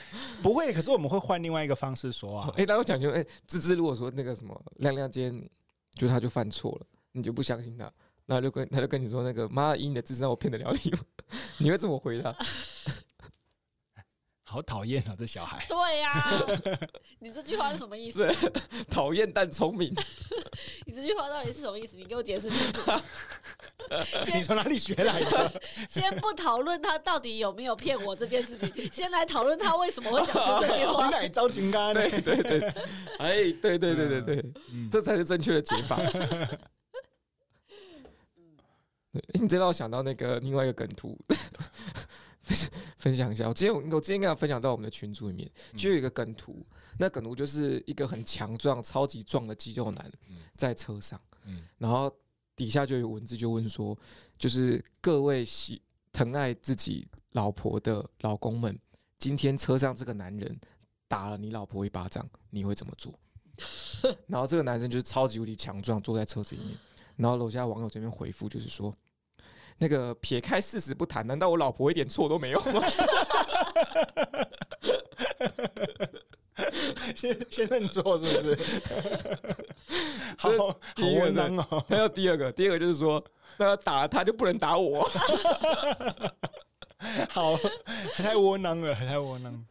[0.41, 2.49] 不会，可是我们会换另外一个方式说啊。
[2.53, 5.49] 哎、欸，当我讲就哎，芝芝如果说那个什么亮亮今天
[5.93, 7.91] 就他就犯错了，你就不相信他，
[8.25, 10.99] 那就跟他就跟你说那个妈，以你的智商我骗得了你吗？
[11.60, 12.36] 你会怎么回答？
[14.49, 15.65] 好讨厌啊，这小孩。
[15.67, 16.41] 对呀、啊，
[17.19, 18.25] 你这句话是什么意思？
[18.89, 19.93] 讨厌但聪明。
[20.88, 21.97] 你这句话到底是什么意思？
[21.97, 22.91] 你给我解释清楚。
[24.33, 25.62] 你从哪里学来的？
[25.89, 31.10] 先不讨论他到底有没有骗我这件事情，先来讨论他为什么会讲出这句话。
[31.10, 31.93] 哪招金刚？
[31.93, 32.73] 对对对，
[33.19, 35.99] 哎，对对对对对，嗯、这才是正确的解法。
[39.39, 41.17] 你知道我想到那个另外一个梗图。
[42.97, 46.65] 分享一下，我之前我之前跟他分享到我们的群组里面，就有一个梗图，
[46.97, 50.12] 那梗图就是一个很强壮、超级壮的肌肉男
[50.55, 51.19] 在车上，
[51.77, 52.12] 然后
[52.55, 53.97] 底下就有文字就问说，
[54.38, 55.81] 就是各位喜
[56.12, 58.77] 疼爱自己老婆的老公们，
[59.19, 60.60] 今天车上这个男人
[61.07, 63.13] 打了你老婆一巴掌，你会怎么做？
[64.27, 66.77] 然后这个男生就是超级无敌强壮，坐在车子里面，
[67.17, 68.95] 然后楼下网友这边回复就是说。
[69.78, 72.82] 那个撇开事实不谈，难道我老婆一点错都没有吗？
[77.16, 78.58] 先先认错是不是？
[80.38, 80.80] 好，好
[81.16, 81.86] 窝囊哦。
[81.88, 83.24] 还有第二个，第二个就是说，
[83.58, 85.08] 那打了他就不能打我。
[87.30, 87.56] 好，
[88.16, 89.66] 太窝囊了，太窝囊。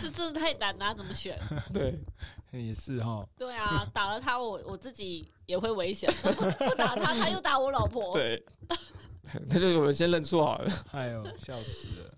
[0.00, 1.38] 这真的太难了，怎么选？
[1.72, 1.98] 对，
[2.60, 3.26] 也是哈。
[3.36, 6.10] 对啊，打了他，我我自己也会危险。
[6.22, 8.12] 不 打他，他又打我老婆。
[8.12, 8.44] 对。
[9.48, 12.14] 那就我们先认错好了，哎呦，笑死了！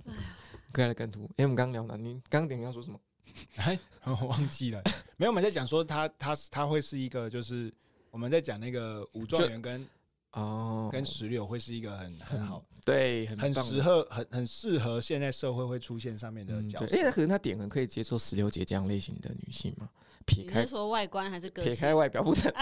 [0.73, 1.97] 可爱的梗图，哎，我们刚刚聊哪？
[1.97, 3.01] 你刚刚点要说什么？
[3.57, 4.83] 哎，我忘记了。
[5.17, 7.73] 没有，我们在讲说他他他会是一个，就是
[8.11, 9.87] 我们在讲那个武状元跟
[10.33, 16.97] 哦跟石榴会是一个很很好，对，很适合很很适合现在社会会出现上面的角色。
[16.97, 19.89] 哎，那可能他点很可以接受石榴姐这样类型的女性吗？
[20.27, 22.53] 撇开说外观还是个撇开外表不谈，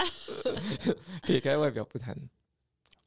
[1.23, 2.15] 撇开外表不谈。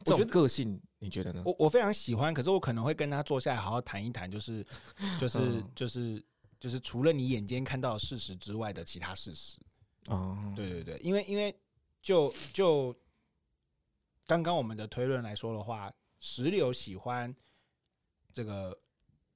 [0.05, 1.43] 这种个性，你觉得呢？
[1.45, 4.65] 我我非常喜欢，可是我可能会跟他坐下来好好谈一谈，就是
[5.21, 6.25] 就是就是
[6.61, 9.59] 就是除了你眼尖看到的事实之外的其他事实。
[10.07, 11.55] 哦，对对对，因为因为
[12.01, 12.95] 就就
[14.27, 17.35] 刚刚我们的推论来说的话，石榴喜欢
[18.33, 18.79] 这个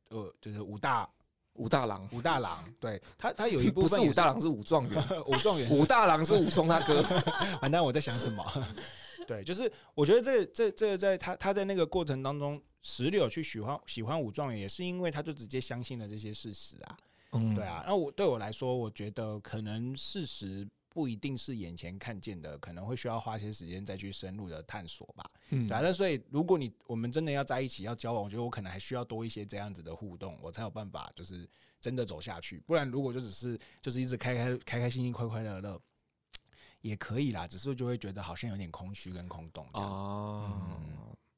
[0.08, 1.12] 呃，就是五大
[1.54, 7.04] 武大郎，武大郎，对他他有一部分不是武大郎，是武状元， 武状元，武大郎是武松他哥。
[7.60, 8.44] 完蛋，我在想什么？
[9.26, 16.96] 对，就是我觉得这这这在他他在那个过程当中，石榴去喜欢喜欢武状元，也是因为他就直接相信了这些事实啊。
[17.32, 17.84] 嗯，对啊。
[17.86, 25.24] 那我对我来说，我觉得可能事实不一定是眼前看见的，可能会需要花些时间再去深入的探索吧。
[25.50, 25.80] 嗯，对啊。
[25.82, 31.48] 那所以，如果你我们真的要在一起要交往，我觉得我可能还需要多一些这样子的互动，我才有办法就是
[31.80, 32.60] 真的走下去。
[32.60, 35.80] 不然，如果就只是就是一直开开开开心心、快快乐乐。
[36.82, 39.64] 也可以啦，只是就会觉得好像有点空虚跟空洞。
[39.72, 40.50] 哦，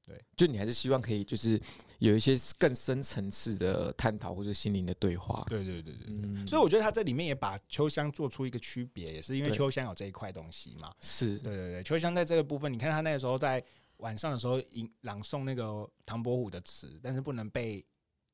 [0.07, 1.61] 对，就你还是希望可以就是
[1.99, 5.43] 有一些更深层次的探讨或者心灵的对话。
[5.49, 10.93] 对对对对，嗯，所以我觉得他这里面也把秋香做出一个区别，也是因为秋香有这一块东西嘛。
[11.01, 13.65] 是对对对，秋香在这个部分，你看他那个时候在
[13.97, 17.85] 晚上的时候吟朗诵那个唐伯虎的词，但是不能被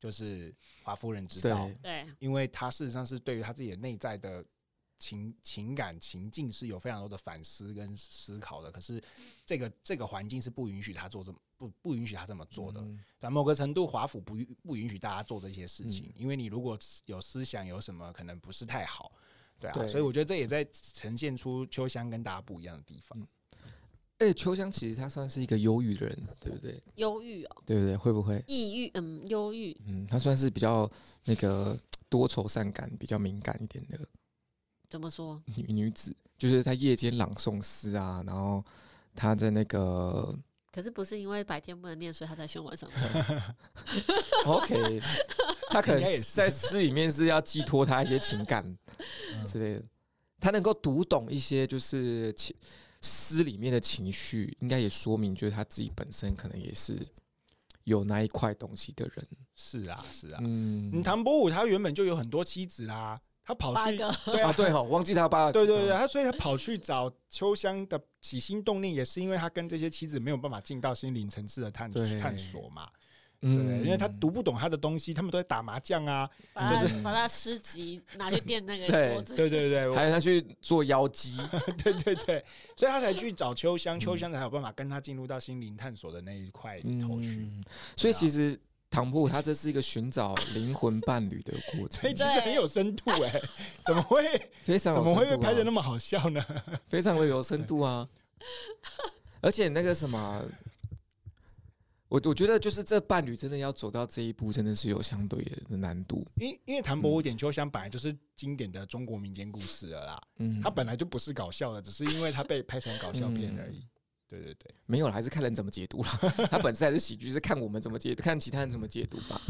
[0.01, 0.53] 就是
[0.83, 4.45] 华夫人知道，对，因为他事实上是对于他自己的内在的。
[5.03, 9.03] 情情感情境是有非常多的反思跟思考的，可是
[9.47, 12.83] 这个这个环境是不允许他做这么不不允许他这么做的。
[13.19, 19.13] 但某个程度，华府不不允许大家做这些事情，因为你如果有思想有什么可能不是太好，
[19.59, 19.87] 对啊。
[19.87, 23.27] 所以我觉得这也在呈现出秋香跟大家不一样的地方。
[24.17, 26.83] 哎，秋香其实他算是一个忧郁的人，对不对？
[26.95, 27.95] 忧郁哦，对不对？
[27.95, 28.91] 会不会抑郁？
[28.95, 29.77] 嗯，忧郁。
[29.87, 30.91] 嗯，他算是比较
[31.25, 33.99] 那个多愁善感、比较敏感一点的。
[34.89, 35.43] 怎么说？
[35.57, 38.65] 女女子就是她夜间朗诵诗啊，然后
[39.15, 40.35] 她在那个……
[40.73, 42.89] 可是不是因为白天不能念，所以他才选晚上。
[44.47, 45.01] OK，
[45.69, 48.65] 他可能在诗里面是要寄托他一些情感
[49.47, 49.83] 之类的。
[50.39, 52.55] 他能够读懂一些就是情
[53.03, 56.97] 诗里面的情绪，应该也说明就是他自己本身可能也是
[57.85, 59.27] 有那一块东西的人。
[59.55, 60.41] 是啊，是啊。
[60.43, 63.21] 嗯，唐伯虎他原本就有很多妻子啦。
[63.51, 64.01] 他跑去
[64.41, 65.51] 啊，对哈，忘记他爸。
[65.51, 72.89] 对对对，他所以他跑去找秋香的起心动念，也是因为他跟这些妻子没有办法进到心灵层次的探探索嘛。
[73.43, 79.35] 嗯，对，因为他读不懂他的东西，他们都在打麻将啊，就是把他诗集拿去垫那个 桌子。
[79.35, 81.39] 对对对，还有他去做妖姬。
[81.83, 82.45] 对对对，
[82.77, 87.51] 所以他才去找秋香，秋香才有办法跟他进入到心灵探索的那一块里头去。
[87.97, 88.61] 所以其实。
[88.91, 93.43] 唐布他这是一个寻找灵魂伴侣的过程，所 以其实很有深度哎、欸，
[93.87, 94.21] 怎么会
[94.61, 96.45] 非常怎么会被拍的那么好笑呢？
[96.89, 98.09] 非常的有深度啊！
[99.41, 100.45] 而且那个什么，
[102.09, 106.27] 我我觉得就是这伴侣真的要走到这一步，真的是有相对的难度。
[106.35, 113.87] 因因为唐伯虎点秋香本来就是经典的中国民间故事了啦，嗯，他本来就不是搞笑的，只是因为它被拍成搞笑片而已。
[114.31, 116.09] 对对对，没有了，还是看人怎么解读了。
[116.49, 119.41] 他本身还是喜剧，是看我们怎么解读，看其他人怎么解读吧。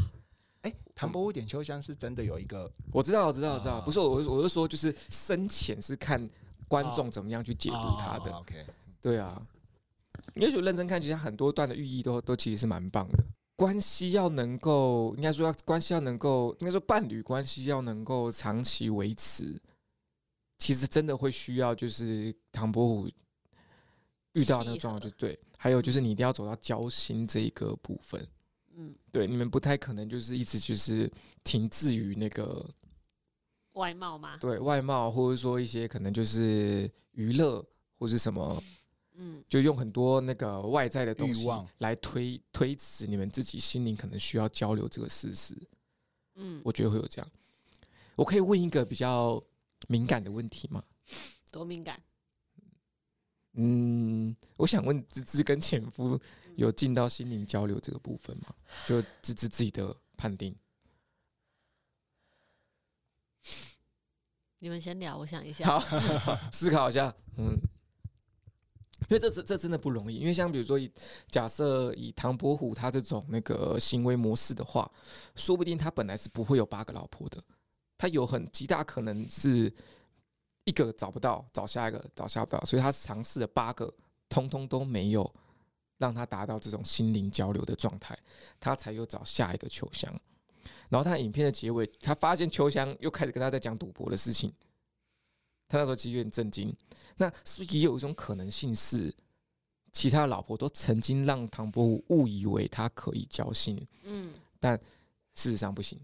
[0.62, 3.79] 哎，唐伯虎点秋香是真的有一个，我知道，我知道，我知道。
[3.83, 6.27] 不是我，我是说，就是深浅是看
[6.66, 8.33] 观众怎么样去解读他的。
[8.33, 8.64] OK，
[9.03, 9.47] 对啊，
[10.35, 13.23] 也许认真看，其实很多段的寓意都都其实是蛮棒的。
[13.57, 19.61] 关系要能够，应该说要关系要能够，应该说伴侣关系要能够长期维持，
[20.57, 23.09] 其实真的会需要就是唐伯虎。
[24.35, 28.25] 遇到那个状况就对，还有就是你一定要走到交心这一个部分，
[28.77, 31.11] 嗯，对，你们不太可能就是一直就是
[31.43, 32.64] 停滞于那个
[33.73, 34.37] 外貌吗？
[34.37, 37.64] 对，外貌或者说一些可能就是娱乐
[37.99, 38.62] 或是什么，
[39.14, 45.55] 嗯，就用很多那个外在的东西来推推迟你们自己心灵可能需要交流这个事实，
[46.37, 47.31] 嗯，我觉得会有这样。
[48.14, 49.43] 我可以问一个比较
[49.88, 50.83] 敏感的问题吗？
[51.51, 52.01] 多敏感？
[53.55, 56.19] 嗯，我想问芝芝跟前夫
[56.55, 58.55] 有进到心灵交流这个部分吗？
[58.87, 60.55] 就芝芝自己的判定。
[64.61, 65.67] 你们先聊，我想一下。
[65.81, 67.13] 好，思考一下。
[67.39, 67.57] 嗯，
[69.09, 70.17] 因为这这这真的不容易。
[70.17, 70.93] 因为像比如说以，以
[71.29, 74.89] 假设以唐伯虎他这种那个行为模式的话，
[75.35, 77.43] 说不定他本来是不会有八个老婆的，
[77.99, 79.75] 他有很极大可能是。
[80.64, 83.92] 一个找不到，找下一个，找下不到，所以他尝试了八个，
[84.29, 85.35] 通通都没有
[85.99, 88.18] 让他达到这种心灵交流的状态，
[88.59, 90.14] 他才又找下一个秋香。
[90.88, 94.53] 然后他影片的结尾，他发现秋香又开始跟他在讲赌博的事情，
[95.68, 96.75] 他那时候其实有点震惊。
[97.16, 99.14] 那是不是也有一种可能性是，
[99.92, 104.77] 其他老婆都曾经让唐伯虎误以为他可以交心，嗯，但
[105.35, 105.99] 事实上不行，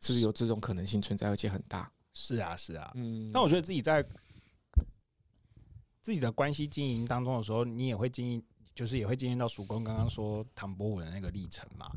[0.00, 1.90] 是不是有这种可能性存在，而且很大？
[2.12, 4.04] 是啊，是啊，嗯，那我觉得自己在
[6.02, 8.42] 自己的关系经营当中的时候，你也会经营，
[8.74, 11.90] 就是也会经验到曙光刚刚说唐伯虎的那个历程嘛，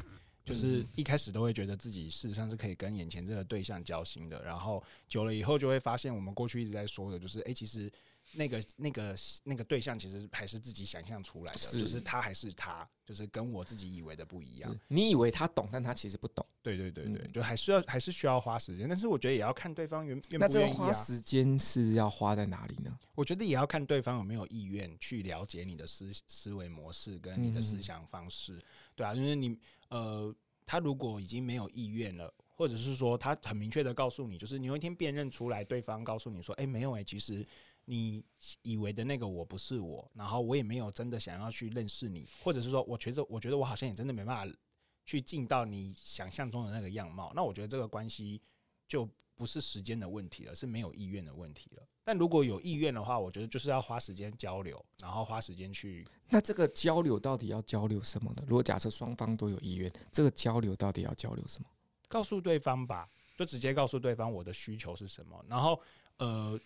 [0.45, 7.91] 就是一开始都会觉得自己事实上是可以跟眼前这个对象交心的，然后久了以后就会发现，我们过去一直在说的，就是哎、欸，其实。
[8.35, 14.75] 那个、那个、那个对象其实还是自己想象出来的，是就是他还是他，就是跟我自己以为的不一样。
[14.87, 16.45] 你以为他懂，但他其实不懂。
[16.61, 22.97] 对对对对，嗯、就还是要还是需要花时间，但是我觉得也要看对方愿愿不愿意、啊、那这个花时间是要花在哪里呢？
[23.15, 28.61] 我觉得也要看对方有没有意愿去了解你的思思维模式跟你的思想方式，嗯、
[28.95, 29.57] 对啊，就是你
[29.89, 30.33] 呃，
[30.65, 32.33] 他如果已经没有意愿了。
[32.55, 37.43] 或者是说他很明确的告诉你，就是你有一天辨认出来，对方告诉你说，哎、欸，没有哎、欸，其实
[37.85, 38.23] 你
[38.61, 44.57] 以为的那个我不是我，然后我也没有真的想要去认识你，或者是说，我觉得我觉得我好像也真的没办法
[45.05, 48.41] 去进到你想象中的那个样貌，那我觉得这个关系
[48.87, 51.83] 就不是时间的问题了，是没有意愿的问题了。
[52.05, 56.05] 但如果有意愿的话，我觉得就是要花时间交流，然后花时间去。
[56.29, 58.43] 那这个交流到底要交流什么呢？
[58.47, 61.67] 如果假设双方都有意愿，这个交流到底要交流什么？
[62.07, 65.43] 告诉对方吧，就直接告诉对方我的需求是什么。
[65.47, 65.79] 然后，
[66.17, 66.59] 呃，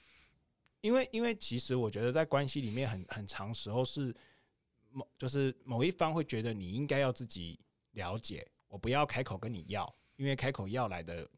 [0.82, 4.15] 因为因为其实我觉得在关系里面很很长时候是
[4.89, 7.59] 某就是某一方会觉得你应该要自己
[7.91, 11.30] 了解，我不要开口跟你要，因为开口要来的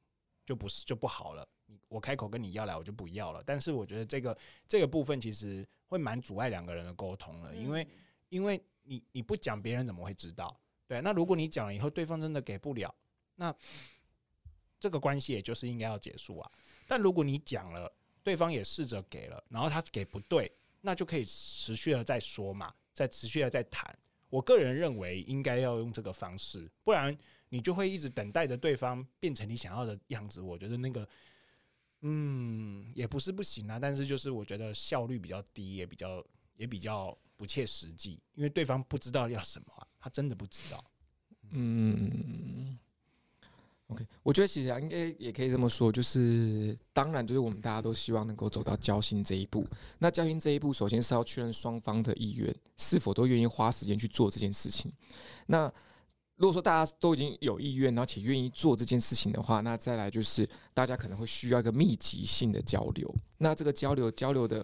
[0.46, 1.48] 就不是就不好了。
[1.66, 3.44] 你我开口跟你要来，我就不要了。
[3.46, 4.38] 但是我觉得这个
[4.68, 7.88] 这个部分其实会蛮阻碍两个人的沟通了，因为
[8.30, 10.60] 因为你你不讲，别人怎么会知道？
[10.88, 12.94] 对，那如果你讲了以后，对方真的给不了，
[13.36, 13.56] 那。
[14.82, 16.50] 这个关系也就是应该要结束啊，
[16.88, 20.52] 但如果你讲了，对方也试着给了，然后他给不对，
[20.82, 23.98] 那就可以持续的再说嘛，再持续的再谈。
[24.30, 27.18] 我个人认为应该要用这个方式，不然
[27.50, 30.40] 你就会一直等待着对方变成你想要的样子。
[30.40, 31.08] 我觉得那个，
[32.02, 36.24] 嗯，也不是不行啊，但是就是我觉得效率比较低，也比较
[36.56, 40.84] 也比较不切实际，因为对方不知道要什么，他真的不知道，
[41.52, 42.78] 嗯。
[43.90, 49.66] OK，我觉得其实应该也可以这么说，就是当然，就是我们大家都希望能够走到交心这一步。
[49.98, 54.94] 那交心这一步，首先是要确认双方的意愿，是否都愿意花时间去做这件事情。
[55.48, 55.72] 那
[56.36, 63.12] 如果说大家都已经有意愿，而且愿意做这件事情的话，那再来就是大家可能会需要一个密集性的交流。
[63.40, 64.64] 那这个交流交流的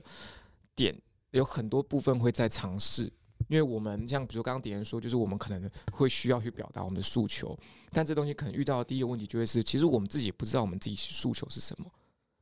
[0.76, 0.96] 点
[1.32, 3.12] 有很多部分会在尝试。
[3.48, 7.58] 因为我们像比如刚刚点人说，就是我们可能会需要去表达我们的诉求，
[7.92, 11.92] 但这东西可能遇到的第一个问题就会是，其实我们自己也不知道我们自己诉求是什么，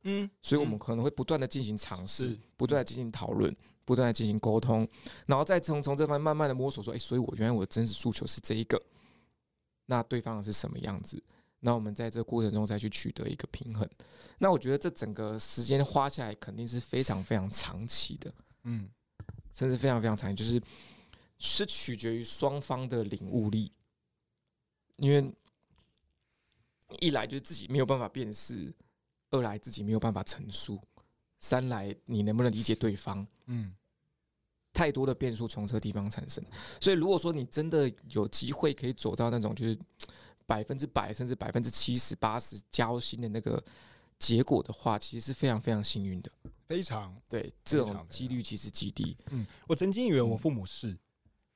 [0.04, 4.88] 嗯，所以我们可能会不断的进行尝试，不断的进行讨论，不断的进行沟通，
[5.26, 8.80] 然后再从从这方面慢慢的摸索说，哎，所以我原来我的真实诉求是这一个，
[9.86, 11.22] 那对方是什么样子？
[11.60, 13.88] 那我们在这个过程中再去取得一个平衡。
[14.38, 18.32] 那我觉得这整个时间花下来肯定是非常非常长期的，
[18.64, 18.88] 嗯，
[19.52, 20.62] 甚至非常非常长期，就是。
[21.46, 23.70] 是取决于双方的领悟力，
[24.96, 25.30] 因为
[27.00, 28.74] 一来就是自己没有办法辨识，
[29.30, 30.80] 二来自己没有办法陈述，
[31.40, 33.26] 三来你能不能理解对方？
[33.44, 33.74] 嗯，
[34.72, 36.42] 太多的变数从这个地方产生，
[36.80, 39.78] 所以如果说你真的有机会可以走到那种就是
[40.46, 43.62] 百分之百甚至百分之七十八十交心的那个
[44.18, 46.32] 结果的话，其实是非常非常幸运的，
[46.66, 49.14] 非常对，这种几率其实极低。
[49.26, 50.98] 嗯，我曾经以为我父母是。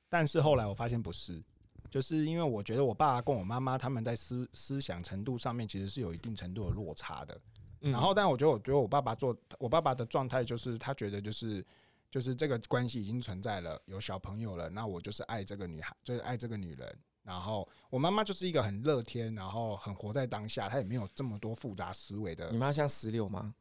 [0.09, 1.41] 但是后来我发现不是，
[1.89, 7.39] 就是因为我觉得我爸跟我妈妈他们在思思想程度上面其实是有一定程度的落差的。
[7.79, 11.65] 然后，但我觉得我觉得我爸爸做我爸爸的状态就是他觉得就是
[12.11, 16.99] 就是这个关系已经存在了，有小朋友了，那我就是爱这个女孩，就是爱这个女人。
[17.23, 22.49] 然后我妈妈就是一个很乐天，然后很活在当下，她也没有这么多复杂思维的。
[22.49, 23.53] 你妈像石榴吗？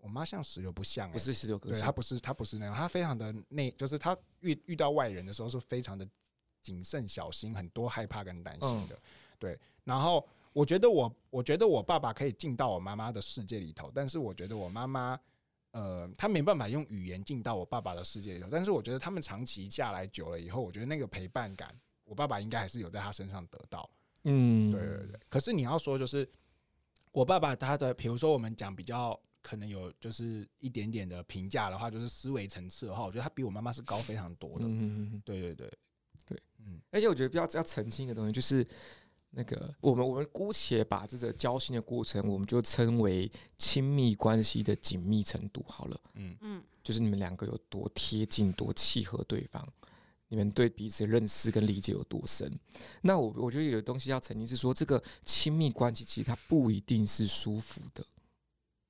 [0.00, 6.08] 我妈像石榴不像、欸，不是石榴，对，她不是，她不是那样，她非常的内，就是她遇遇到外人的时候是非常的
[6.62, 8.98] 谨慎小心，很多害怕跟担心的，
[9.38, 9.58] 对。
[9.84, 15.20] 然后我觉得我，我觉得我爸爸可以进到我妈妈的世界里头，但是我觉得我妈妈，
[15.72, 18.48] 呃，她没办法用语言进到我爸爸的世界里头。
[18.50, 21.74] 但是我觉得他们长期下来久了以后，我觉得那个陪伴感，
[22.04, 23.88] 我爸爸应该还是有在他身上得到。
[24.24, 25.20] 嗯，对对对。
[25.28, 26.28] 可是你要说，就是
[27.12, 29.18] 我爸爸他的，比如说我们讲比较。
[29.42, 34.66] 可能有就是一点点的评价的话，就是思维层次的话，我觉得他比我妈妈是高非常多的。
[34.66, 35.72] 嗯嗯对对对
[36.26, 36.80] 对，嗯。
[36.90, 38.66] 而且我觉得比较要澄清一个东西，就是
[39.30, 46.00] 那个我们我们姑且把这个交心的过程，我们就称为亲密关系的紧密程度好了。
[46.14, 49.66] 嗯嗯，就是你们两个有多贴近、多契合对方，
[50.28, 52.52] 你们对彼此认识跟理解有多深。
[53.00, 58.04] 那我我觉得有的东西要澄清是说，这个亲密关系其实它不一定是舒服的。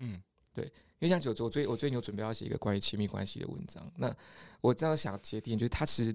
[0.00, 0.20] 嗯。
[0.60, 3.90] 对，因为像九州，我最我最近有准备要写一个关于亲密关系的文章。
[3.96, 4.14] 那
[4.60, 6.14] 我这样想接点，就是他其实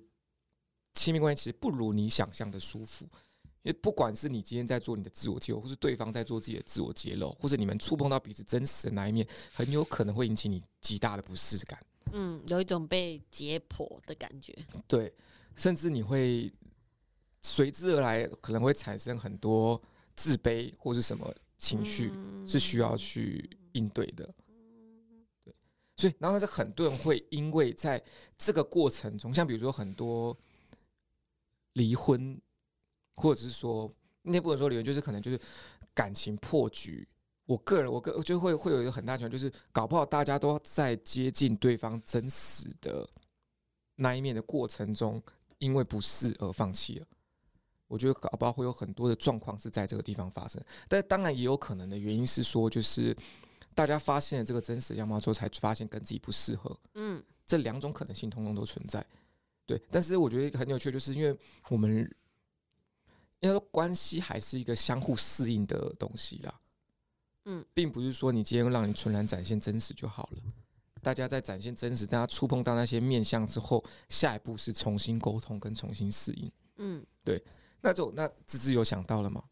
[0.93, 3.06] 亲密关系其实不如你想象的舒服。
[3.64, 11.80] 因为不管是你今天在做你的自我揭露，或是对方在做自己的自我揭露，或者你们触碰到彼此真实的那一面，很有可能会引起你极大的不适感。
[12.14, 14.56] 嗯，有一种被解剖的感觉。
[14.88, 15.12] 对，
[15.56, 16.54] 甚至你会
[17.41, 19.82] 随之而来，可能会产生很多
[20.14, 21.34] 自卑或是什么
[21.66, 22.11] 情绪，
[22.45, 23.49] 是需要去。
[23.76, 24.34] 应对的，
[25.43, 25.53] 对，
[25.97, 28.01] 所以然后是很多人会因为在
[28.38, 30.34] 这个过程中，像比如说很多
[31.74, 32.41] 离婚，
[33.18, 35.38] 或者是说，那不能说离婚，就是可能就是
[35.93, 37.05] 感情破局。
[37.45, 43.05] 我个人，我个就会会有一个很大情况，就是搞不好大家都在接近对方真实的
[43.95, 45.22] 那一面的过程中，
[45.57, 47.05] 因为不适而放弃了。
[47.88, 53.15] 我觉得搞不好会有很多的状况是在这个地方发生，但当然也有可能的原因是说，就是
[53.73, 56.75] 大家发现了这个真实样貌之后，才发现跟自己不适合。
[56.95, 59.05] 嗯，这两种可能性通通都存在。
[59.65, 61.38] 对，但是我觉得很有趣，就是因为
[61.69, 61.91] 我们
[63.39, 66.59] 应该说关系还是一个相互适应的东西啦。
[67.45, 70.41] 嗯，并不是说你今天让你纯然展现真实就好了。
[71.01, 76.51] 大家在展现真实，大家触碰到那些面相之后，下一步是重新沟通跟重新适应。
[76.77, 77.43] 嗯，对。
[77.86, 79.43] 那就那芝芝有想到了吗？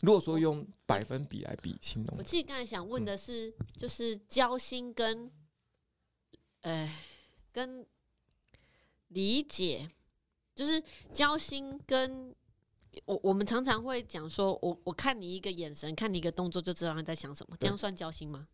[0.00, 5.30] 如果说用百分比来比行动，我自己刚才想问的是，嗯、就是交心跟，
[6.62, 6.92] 哎，
[7.52, 7.86] 跟
[9.08, 9.88] 理解，
[10.56, 10.82] 就是
[11.12, 12.34] 交心跟。
[13.06, 18.46] 我我们常常会讲说，我我看你一个眼神，看你一个动作，就知道你在想什么，这样算交心吗？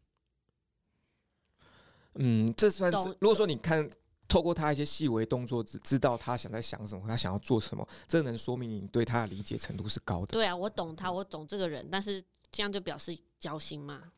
[2.15, 3.09] 嗯，这算是。
[3.21, 3.91] 如果说你看
[4.29, 10.27] 透过他一些细微动作，只知道他想在想什么，他想要做什么，这能说明你对他的理解程度是高的。
[10.27, 12.23] 对啊，我懂他，我懂这个人，但是
[12.53, 14.13] 这样就表示交心吗？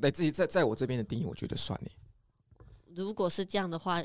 [0.00, 1.90] 来自己在在我这边的定义，我觉得算你。
[2.94, 4.04] 如果是这样的话，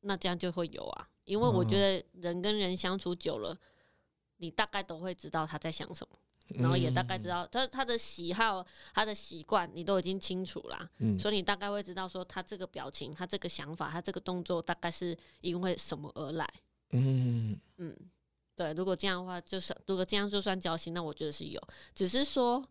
[0.00, 3.56] 那这样就会有啊，因为我觉得人跟人相处久了。
[4.38, 6.18] 你大概都会知道他在想什么，
[6.58, 10.88] 然后也大概知道他他的喜好、他的习惯，你都已经清楚啦。
[10.98, 16.48] 嗯，所以你大概会知道说他这个表情、他这个想法、他这个动作大概是因为什么而来。
[16.90, 17.96] 嗯嗯，
[18.54, 18.72] 对。
[18.74, 21.60] 如果这样的话，就是如果这样就算交心，那我觉得是有。
[21.94, 22.66] 只是说，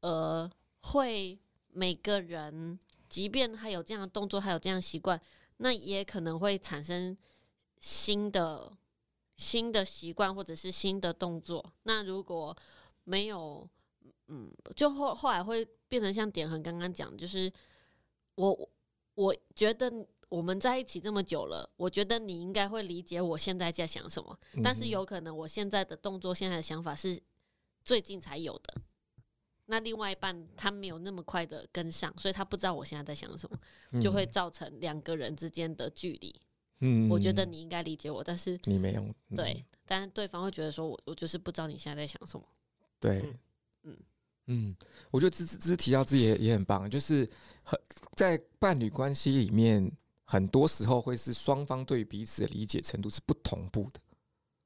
[0.00, 2.78] 呃，会每个人，
[3.08, 5.20] 即便他有这样的动作，还有这样的习惯，
[5.58, 7.16] 那也可能会产生
[7.78, 8.72] 新的。
[9.34, 12.56] 新的习惯或者是新的动作，那如果
[13.04, 13.68] 没有，
[14.28, 17.52] 嗯，就后后来会变成像点恒刚刚讲，就是
[18.34, 18.70] 我
[19.14, 19.92] 我觉得
[20.28, 27.20] 我们在一起这么久了，我觉得你应该会理解我现在在想什么，但是有可能我现在的动作、现在的想法是
[27.84, 28.80] 最近才有的，
[29.66, 36.34] 那另外一半他没有那么快的跟上，所以他不知道我现在在想什么，就会造成两个人之间的距离。
[36.80, 39.02] 嗯，我觉得你应该理解我，但是你没有。
[39.02, 42.44] 嗯、对，但是对方会觉得说我我就是不知道你现在在想什么。
[43.02, 43.34] 对，
[43.82, 43.96] 嗯
[44.46, 44.76] 嗯，
[45.10, 47.28] 我觉得芝芝芝提到自己也也很棒，就是
[47.64, 47.78] 很
[48.14, 49.90] 在伴侣关系里面，
[50.24, 54.00] 很多时候会是双方对彼此的理解程度是不同步的。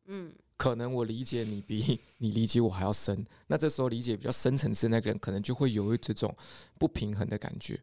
[0.04, 6.36] 嗯，可能我理解你比你理解我还要深，那这时候理解比较深层次那个人，可能就会有一这种
[6.78, 7.80] 不平衡的感觉。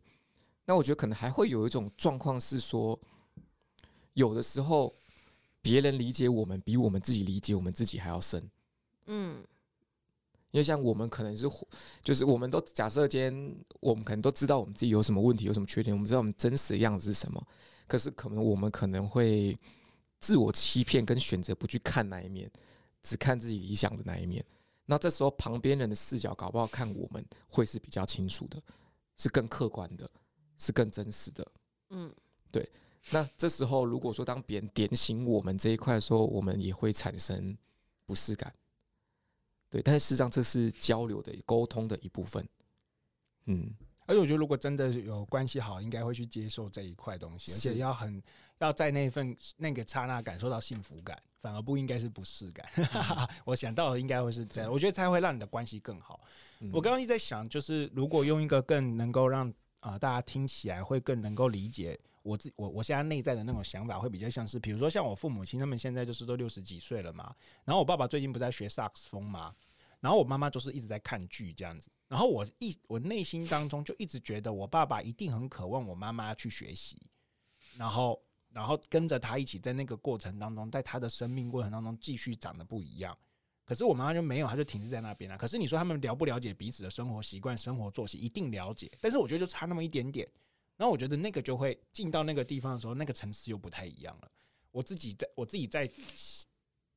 [0.66, 2.99] 那我觉得可能还会有一种状况是说。
[4.16, 4.93] 有的时候，
[5.60, 8.47] 别人理解我们比我们自己理解我们自己还要深。
[9.08, 9.43] 嗯，
[10.54, 11.49] 因为像我们可能是，
[12.04, 13.34] 就是我们都假设间，
[13.80, 17.43] 我们可能都知道我们自己有什么问题，有什么缺点，我们知道我们真实的样子是什么。
[17.88, 19.58] 可是可能我们可能会
[20.20, 22.47] 自我欺骗，跟选择不去看那一面，
[23.01, 24.45] 只看自己理想的那一面。
[24.86, 28.62] 那这时候旁边人的视角搞不好看我们会是比较清楚的，
[29.18, 30.08] 是更客观的，
[30.60, 31.51] 是更真实的。
[31.89, 32.14] 嗯，
[32.51, 32.72] 对。
[33.10, 37.58] 那这时候，如果说当别人点醒我们这一块的时候，我们也会产生
[38.06, 38.54] 不适感，
[39.74, 39.82] 对。
[39.82, 42.47] 但是事实上，这是交流的沟通的一部分。
[43.45, 43.74] 嗯，
[44.05, 48.21] 而且我觉得，如果真的有关系好，应该会去接受这一块东西，而且要很
[48.59, 52.65] 要在那份那个刹那感受到幸福感，反而不应该是不适感。
[52.78, 56.21] 嗯、 我想到的应该会是这样，我觉得才会让你的关系更好。
[56.59, 59.49] 嗯、我刚刚一直在想，就是如果用一个更能够让
[59.80, 61.99] 啊、呃、大家听起来会更能够理解。
[62.24, 69.53] 我自我我现在内在的那种想法会比较像是，比如说像我父母亲他们现在就是都六十几岁了嘛，然后我爸爸最近不在学萨克斯风嘛，
[69.99, 76.97] 然后我妈妈就是一直在看剧这样子，然后我一我内心当中就一直觉得我爸爸一定很渴望我妈妈去学习，
[77.78, 78.19] 然后
[78.49, 83.17] 然后跟着他一起在那个过程当中，在他的生命过程当中继续长得不一样，
[83.65, 85.38] 可是我妈妈就没有，她就停滞在那边了。
[85.38, 90.26] 可是你说他们了不了解彼此的生活习惯、生活作息，一定了解，但是我觉得就差那么一点点。
[90.78, 94.32] 然后我觉得那个就会进到那个地方的时候，那个层次又不太一样了。
[94.71, 95.89] 我自己在我自己在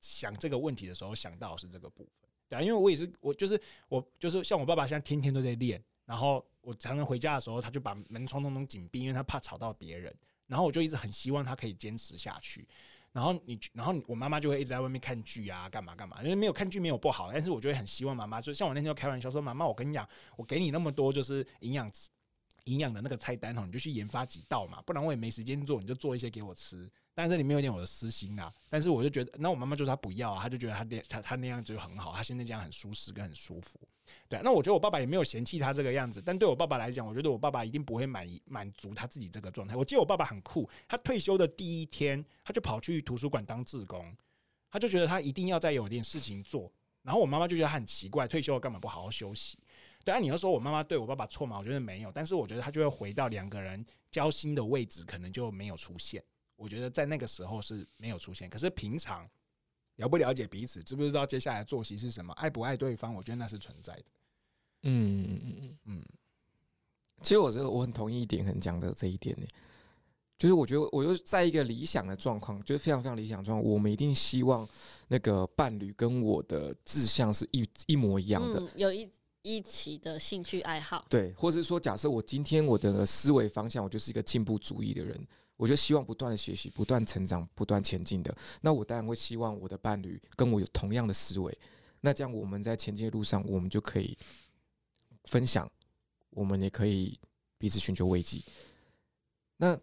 [0.00, 10.14] 想这个问题的时候，想到是这个部分，对啊，因为我也是我就是我就是像我爸爸现在天天都在练，然后我常常回家的时候，他就把门窗都弄紧闭，因为他怕吵到别人。
[10.46, 12.66] 然后我就一直很希望他可以坚持下去。
[13.12, 16.22] 然后你，然后我妈妈就会一直在外面看剧啊，干嘛干嘛。
[16.22, 21.90] 因为没有看剧没有不好，但是我就会很希望妈妈，就像我那天就开玩笑说：“妈妈，我跟你讲，我给你那么多就是营养。”
[22.66, 26.88] 营养的那个菜单哦，你就去研发几道嘛，不然我也没时间做，你就做一些给我吃。
[27.14, 33.80] 但是里面有点我的私心啦，但是我就觉得，那我妈妈就说她不要啊，她就觉得她那她她那样子就很好，她现在这样很舒适跟很舒服。
[34.28, 39.74] 对，那我觉得我爸爸也没有嫌弃她这个样子，但对我爸爸来讲，我觉得我爸爸一定不会满意满足他自己这个状态。
[39.74, 44.14] 我记得我爸爸很酷，他退休的第一天，他就跑去图书馆当志工，
[44.70, 46.70] 他就觉得他一定要再有点事情做。
[47.02, 49.58] 然后我妈妈就觉得他很奇怪，退休了干嘛不好好休息？
[50.06, 51.58] 对啊，你要说我妈妈对我爸爸错吗？
[51.58, 56.22] 我觉得没有，但是我觉得他就会回到两个人交心的位置，可能就没有出现。
[56.54, 59.28] 我觉得在那个时候是没有出现，可是平常
[59.96, 64.04] 了不了解彼此，知不知道接下来作息是什么，爱不爱对方，我觉得那是存在的。
[64.82, 66.04] 嗯嗯嗯嗯。
[67.20, 69.46] 其实我这个我很同意一点很讲的这一点呢，
[70.38, 74.68] 就是我觉得我就在一个理想的状况，就是非常非常理想状况，我们一定希望
[75.08, 79.10] 那个伴侣跟我的志向是一一模一样的，嗯、有一
[79.46, 85.24] 一起的兴趣爱好，对，或者是说，假设我今天我的思维方向，我就是一个进步主义的人。
[85.56, 88.36] 我就希望不断的学习，不断成长，不断前进的。
[88.60, 91.56] 那我当然会希望我的伴侣跟我有同样的思维。
[92.00, 94.18] 那这样我们在前进的路上，我们就可以
[95.26, 95.70] 分享，
[96.30, 97.16] 我们也可以
[97.56, 98.42] 彼此寻求慰藉。
[99.58, 99.78] 那。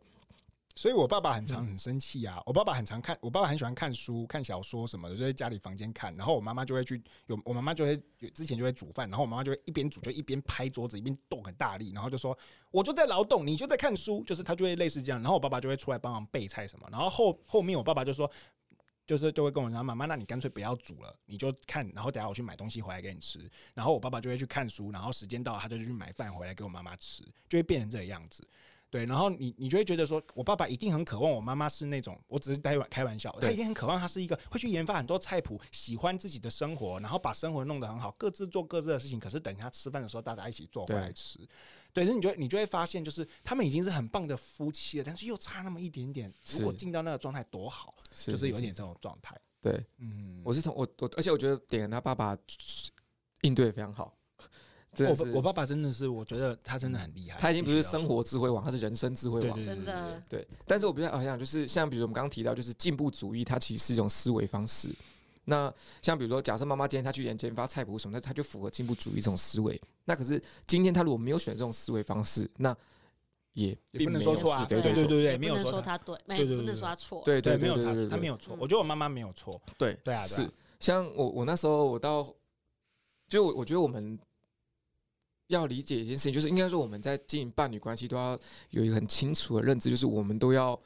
[0.76, 2.42] 所以，我爸爸很常很生气啊！
[2.48, 6.16] 我爸爸很常看，我爸爸很喜欢看书、看小说什么的，就在家里房间看。
[6.16, 7.96] 然后我妈妈就会去，有我妈妈就会
[8.34, 12.36] 之前就会煮饭，然后我妈妈就会一边煮就一边拍桌子，一边动很大力，然后就说
[12.72, 15.22] ：“我就在劳动，你就在看书。”就是他就会类似这样。
[15.22, 16.88] 然后我爸爸就会出来帮忙备菜什么。
[16.92, 18.30] 然后后后面我爸爸就说，
[19.06, 21.88] 就是就会跟我讲：“妈妈，那你干脆不要煮了，你就看。
[21.94, 28.46] 然后等下我去买东西回来给你吃。”然后我爸爸就会去看书，然后时间到了他就去买饭回来给我妈妈吃，就会变成这个样子。
[28.94, 39.20] 对，然后你你就会觉得说，我爸爸一定很渴望我妈妈是那种，我只是开玩开玩笑，他一定很渴望她是一个会去研发很多菜谱，喜欢自己的生活，然后把生活弄得很好，各自做各自的事情。
[39.20, 41.40] 可是等一下吃饭的时候，大家一起做回来吃。
[41.92, 46.32] 对，那你就你就会发现，就是他们已经是很棒的夫妻了，但是又差那么一点点。
[46.52, 49.36] 如果进到那个状态多好，就是有点这种状态。
[49.60, 52.38] 对，嗯，我是从我我，而且我觉得点他爸爸
[53.42, 54.16] 应对非常好。
[55.00, 57.40] 我我爸爸真的是，我觉得他真的很厉害。
[57.40, 59.66] 他已经不是生活智慧王，他是人生智慧王。
[59.66, 60.22] 真的。
[60.30, 64.90] 对，但是我比较好像就是像比如我们刚刚提到，就是进步主义，它其实是一种思维方式。
[65.46, 69.82] 那像比如说，假设妈妈今天她去研研发菜谱什么，那她就符合进步主义这种思维。
[70.06, 72.76] 那可是今天她如果没有选这种思维方式，那
[73.54, 74.64] 也并不能说错啊。
[74.70, 77.24] 对对对对，没有说他对，没不能说他错。
[77.26, 78.56] 对对，没有他，他没有错。
[78.60, 79.60] 我觉得我妈妈没有错。
[79.78, 80.48] 对对啊，是
[80.80, 82.26] 像我我那时候我到，
[83.28, 84.20] 就我觉得我们。
[85.54, 88.38] 要理解一件事情，就是应该说我们在经营伴侣关系都要
[88.70, 90.80] 有一个很清楚的认知，就是我们都要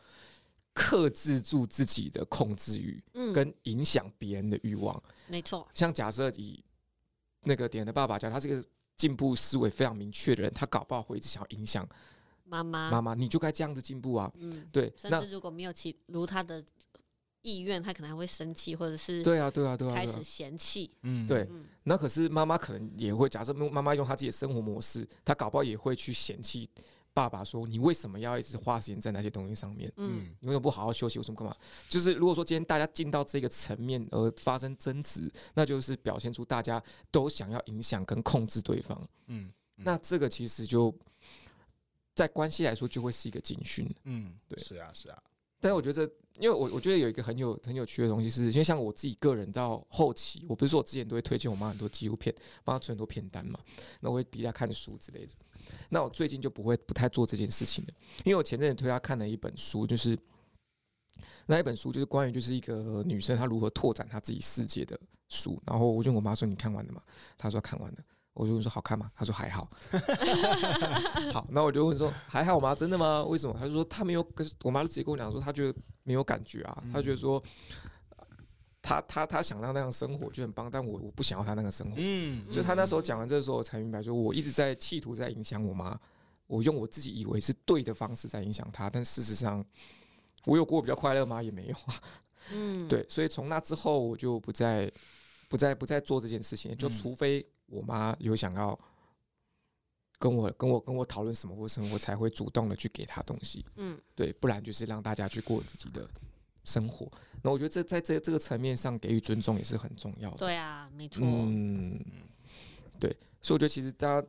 [0.74, 3.04] 克制住自己的控制欲，
[3.34, 5.02] 跟影响别人的欲望。
[5.28, 5.68] 没错。
[5.74, 6.64] 像假设以
[7.44, 8.64] 那个点的爸爸讲，他是个
[8.96, 11.88] 进步思维非常明确的人，他搞不好会一直想要影响
[12.44, 12.92] 妈妈。
[12.92, 14.32] 妈妈，你就该这样子进步啊。
[14.38, 14.94] 嗯，对。
[14.98, 16.64] 甚至如果没有其如他的。
[17.48, 20.92] 意愿，他可能还会生气，或者是对啊，对啊，对啊，开始嫌弃。
[21.04, 21.50] 嗯，对。
[21.84, 26.70] 那可是妈妈可能也会，假设妈妈用她自己的生活模式，她搞不好也会去嫌弃
[27.14, 29.90] 爸爸，说你为什么要一直花时间在那些东西上面？
[29.96, 31.18] 嗯，你为什么不好好休息？
[31.18, 31.56] 为什么干嘛？
[31.88, 39.02] 就是如果说今天大家进到这个层面而发生争执，那就是表现出大家都想要影响跟控制对方。
[39.28, 40.94] 嗯，那这个其实就
[42.14, 43.90] 在关系来说就会是一个警讯。
[44.04, 45.24] 嗯，对，是啊，是啊。
[45.60, 46.04] 但是我觉得，
[46.40, 52.34] 因为我我觉得有一个很有很有趣的东西，是因为像我自己个人到后期，我不是说我之前都会推荐我妈很多纪录片，
[52.64, 53.60] 帮她存很多片单嘛，
[54.00, 55.32] 那我会逼她看书之类的。
[55.90, 57.94] 那我最近就不会不太做这件事情了，
[58.24, 60.18] 因为我前阵子推她看了一本书，就是
[61.46, 65.00] 那一本书就是关于就是一个女生她如何拓展她自己世界的
[65.30, 65.62] 书。
[65.66, 67.02] 然后我就问我妈说：“你看完了吗？”
[67.38, 67.98] 她说：“看完了。”
[68.38, 69.10] 我就问说好看吗？
[69.16, 69.68] 他说还好。
[71.34, 72.76] 好，那我就问说还好吗？
[72.76, 73.24] 真的吗？
[73.24, 73.56] 为什么？
[73.58, 76.84] 他就说他没有，跟我妈就直接跟我讲说，他觉得没有感觉啊。
[76.94, 77.42] 他觉得说
[78.80, 81.96] 他他他想让那样生活就很棒，但我我不想要他那个生活。
[81.98, 86.00] 嗯，就他那时候讲完这个时候，我才明白，说我一直在企图在影响我妈，
[86.46, 89.66] 我用我自己以为是对的方式在影响她，但事实上
[90.46, 91.42] 我有过比较快乐吗？
[91.42, 91.76] 也没有。
[92.54, 94.92] 嗯，对，所以从那之后我就不再
[95.50, 97.44] 不再不再做这件事情，就除非。
[97.68, 98.78] 我妈有想要
[100.20, 103.66] 跟我跟我跟我讨论什么或什么，我才会主动的去给她东西。
[103.76, 106.10] 嗯，对，不然就是让大家去过自己的
[106.64, 107.12] 生活。
[107.44, 110.38] 那我觉得这在这这个层面上给予尊重也是很重要的。
[110.38, 111.22] 对啊，没错。
[111.24, 112.04] 嗯，
[113.00, 114.28] 对，所以我觉得其实大家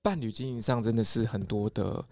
[0.00, 2.04] 伴侣经营上真的是很多的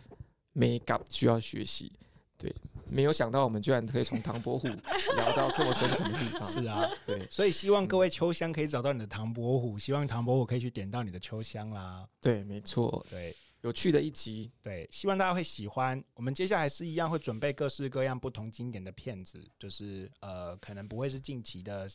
[0.53, 1.93] make up 需要学习。
[2.37, 2.55] 对。
[2.91, 4.67] 没有想到我们居然可以从唐伯虎
[5.17, 6.51] 聊到这么深层的地方。
[6.51, 12.09] 是啊，对，所以希望各位秋香可以找到你的唐伯虎，希望唐伯虎可以去点到你的秋香啦。
[12.21, 13.35] 对，没错，对。
[13.63, 14.53] 有趣的一集。
[14.63, 16.03] 对，希望大家会喜欢。
[16.15, 21.89] 我们接下来是一样会准备各式各样不同经典的片子，就是呃，可能不会是近期的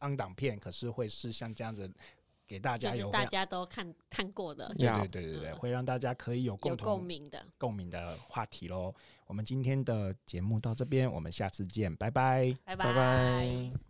[0.00, 1.88] on 档片，可是会是像这样子。
[2.50, 7.40] 给大家有大家都看看过的，对对对对对，会让大家可以有共同共鸣的。
[7.56, 8.92] 共鸣的话题喽。
[9.28, 13.80] 我们今天的节目到这边，我们下次见，拜拜，拜拜。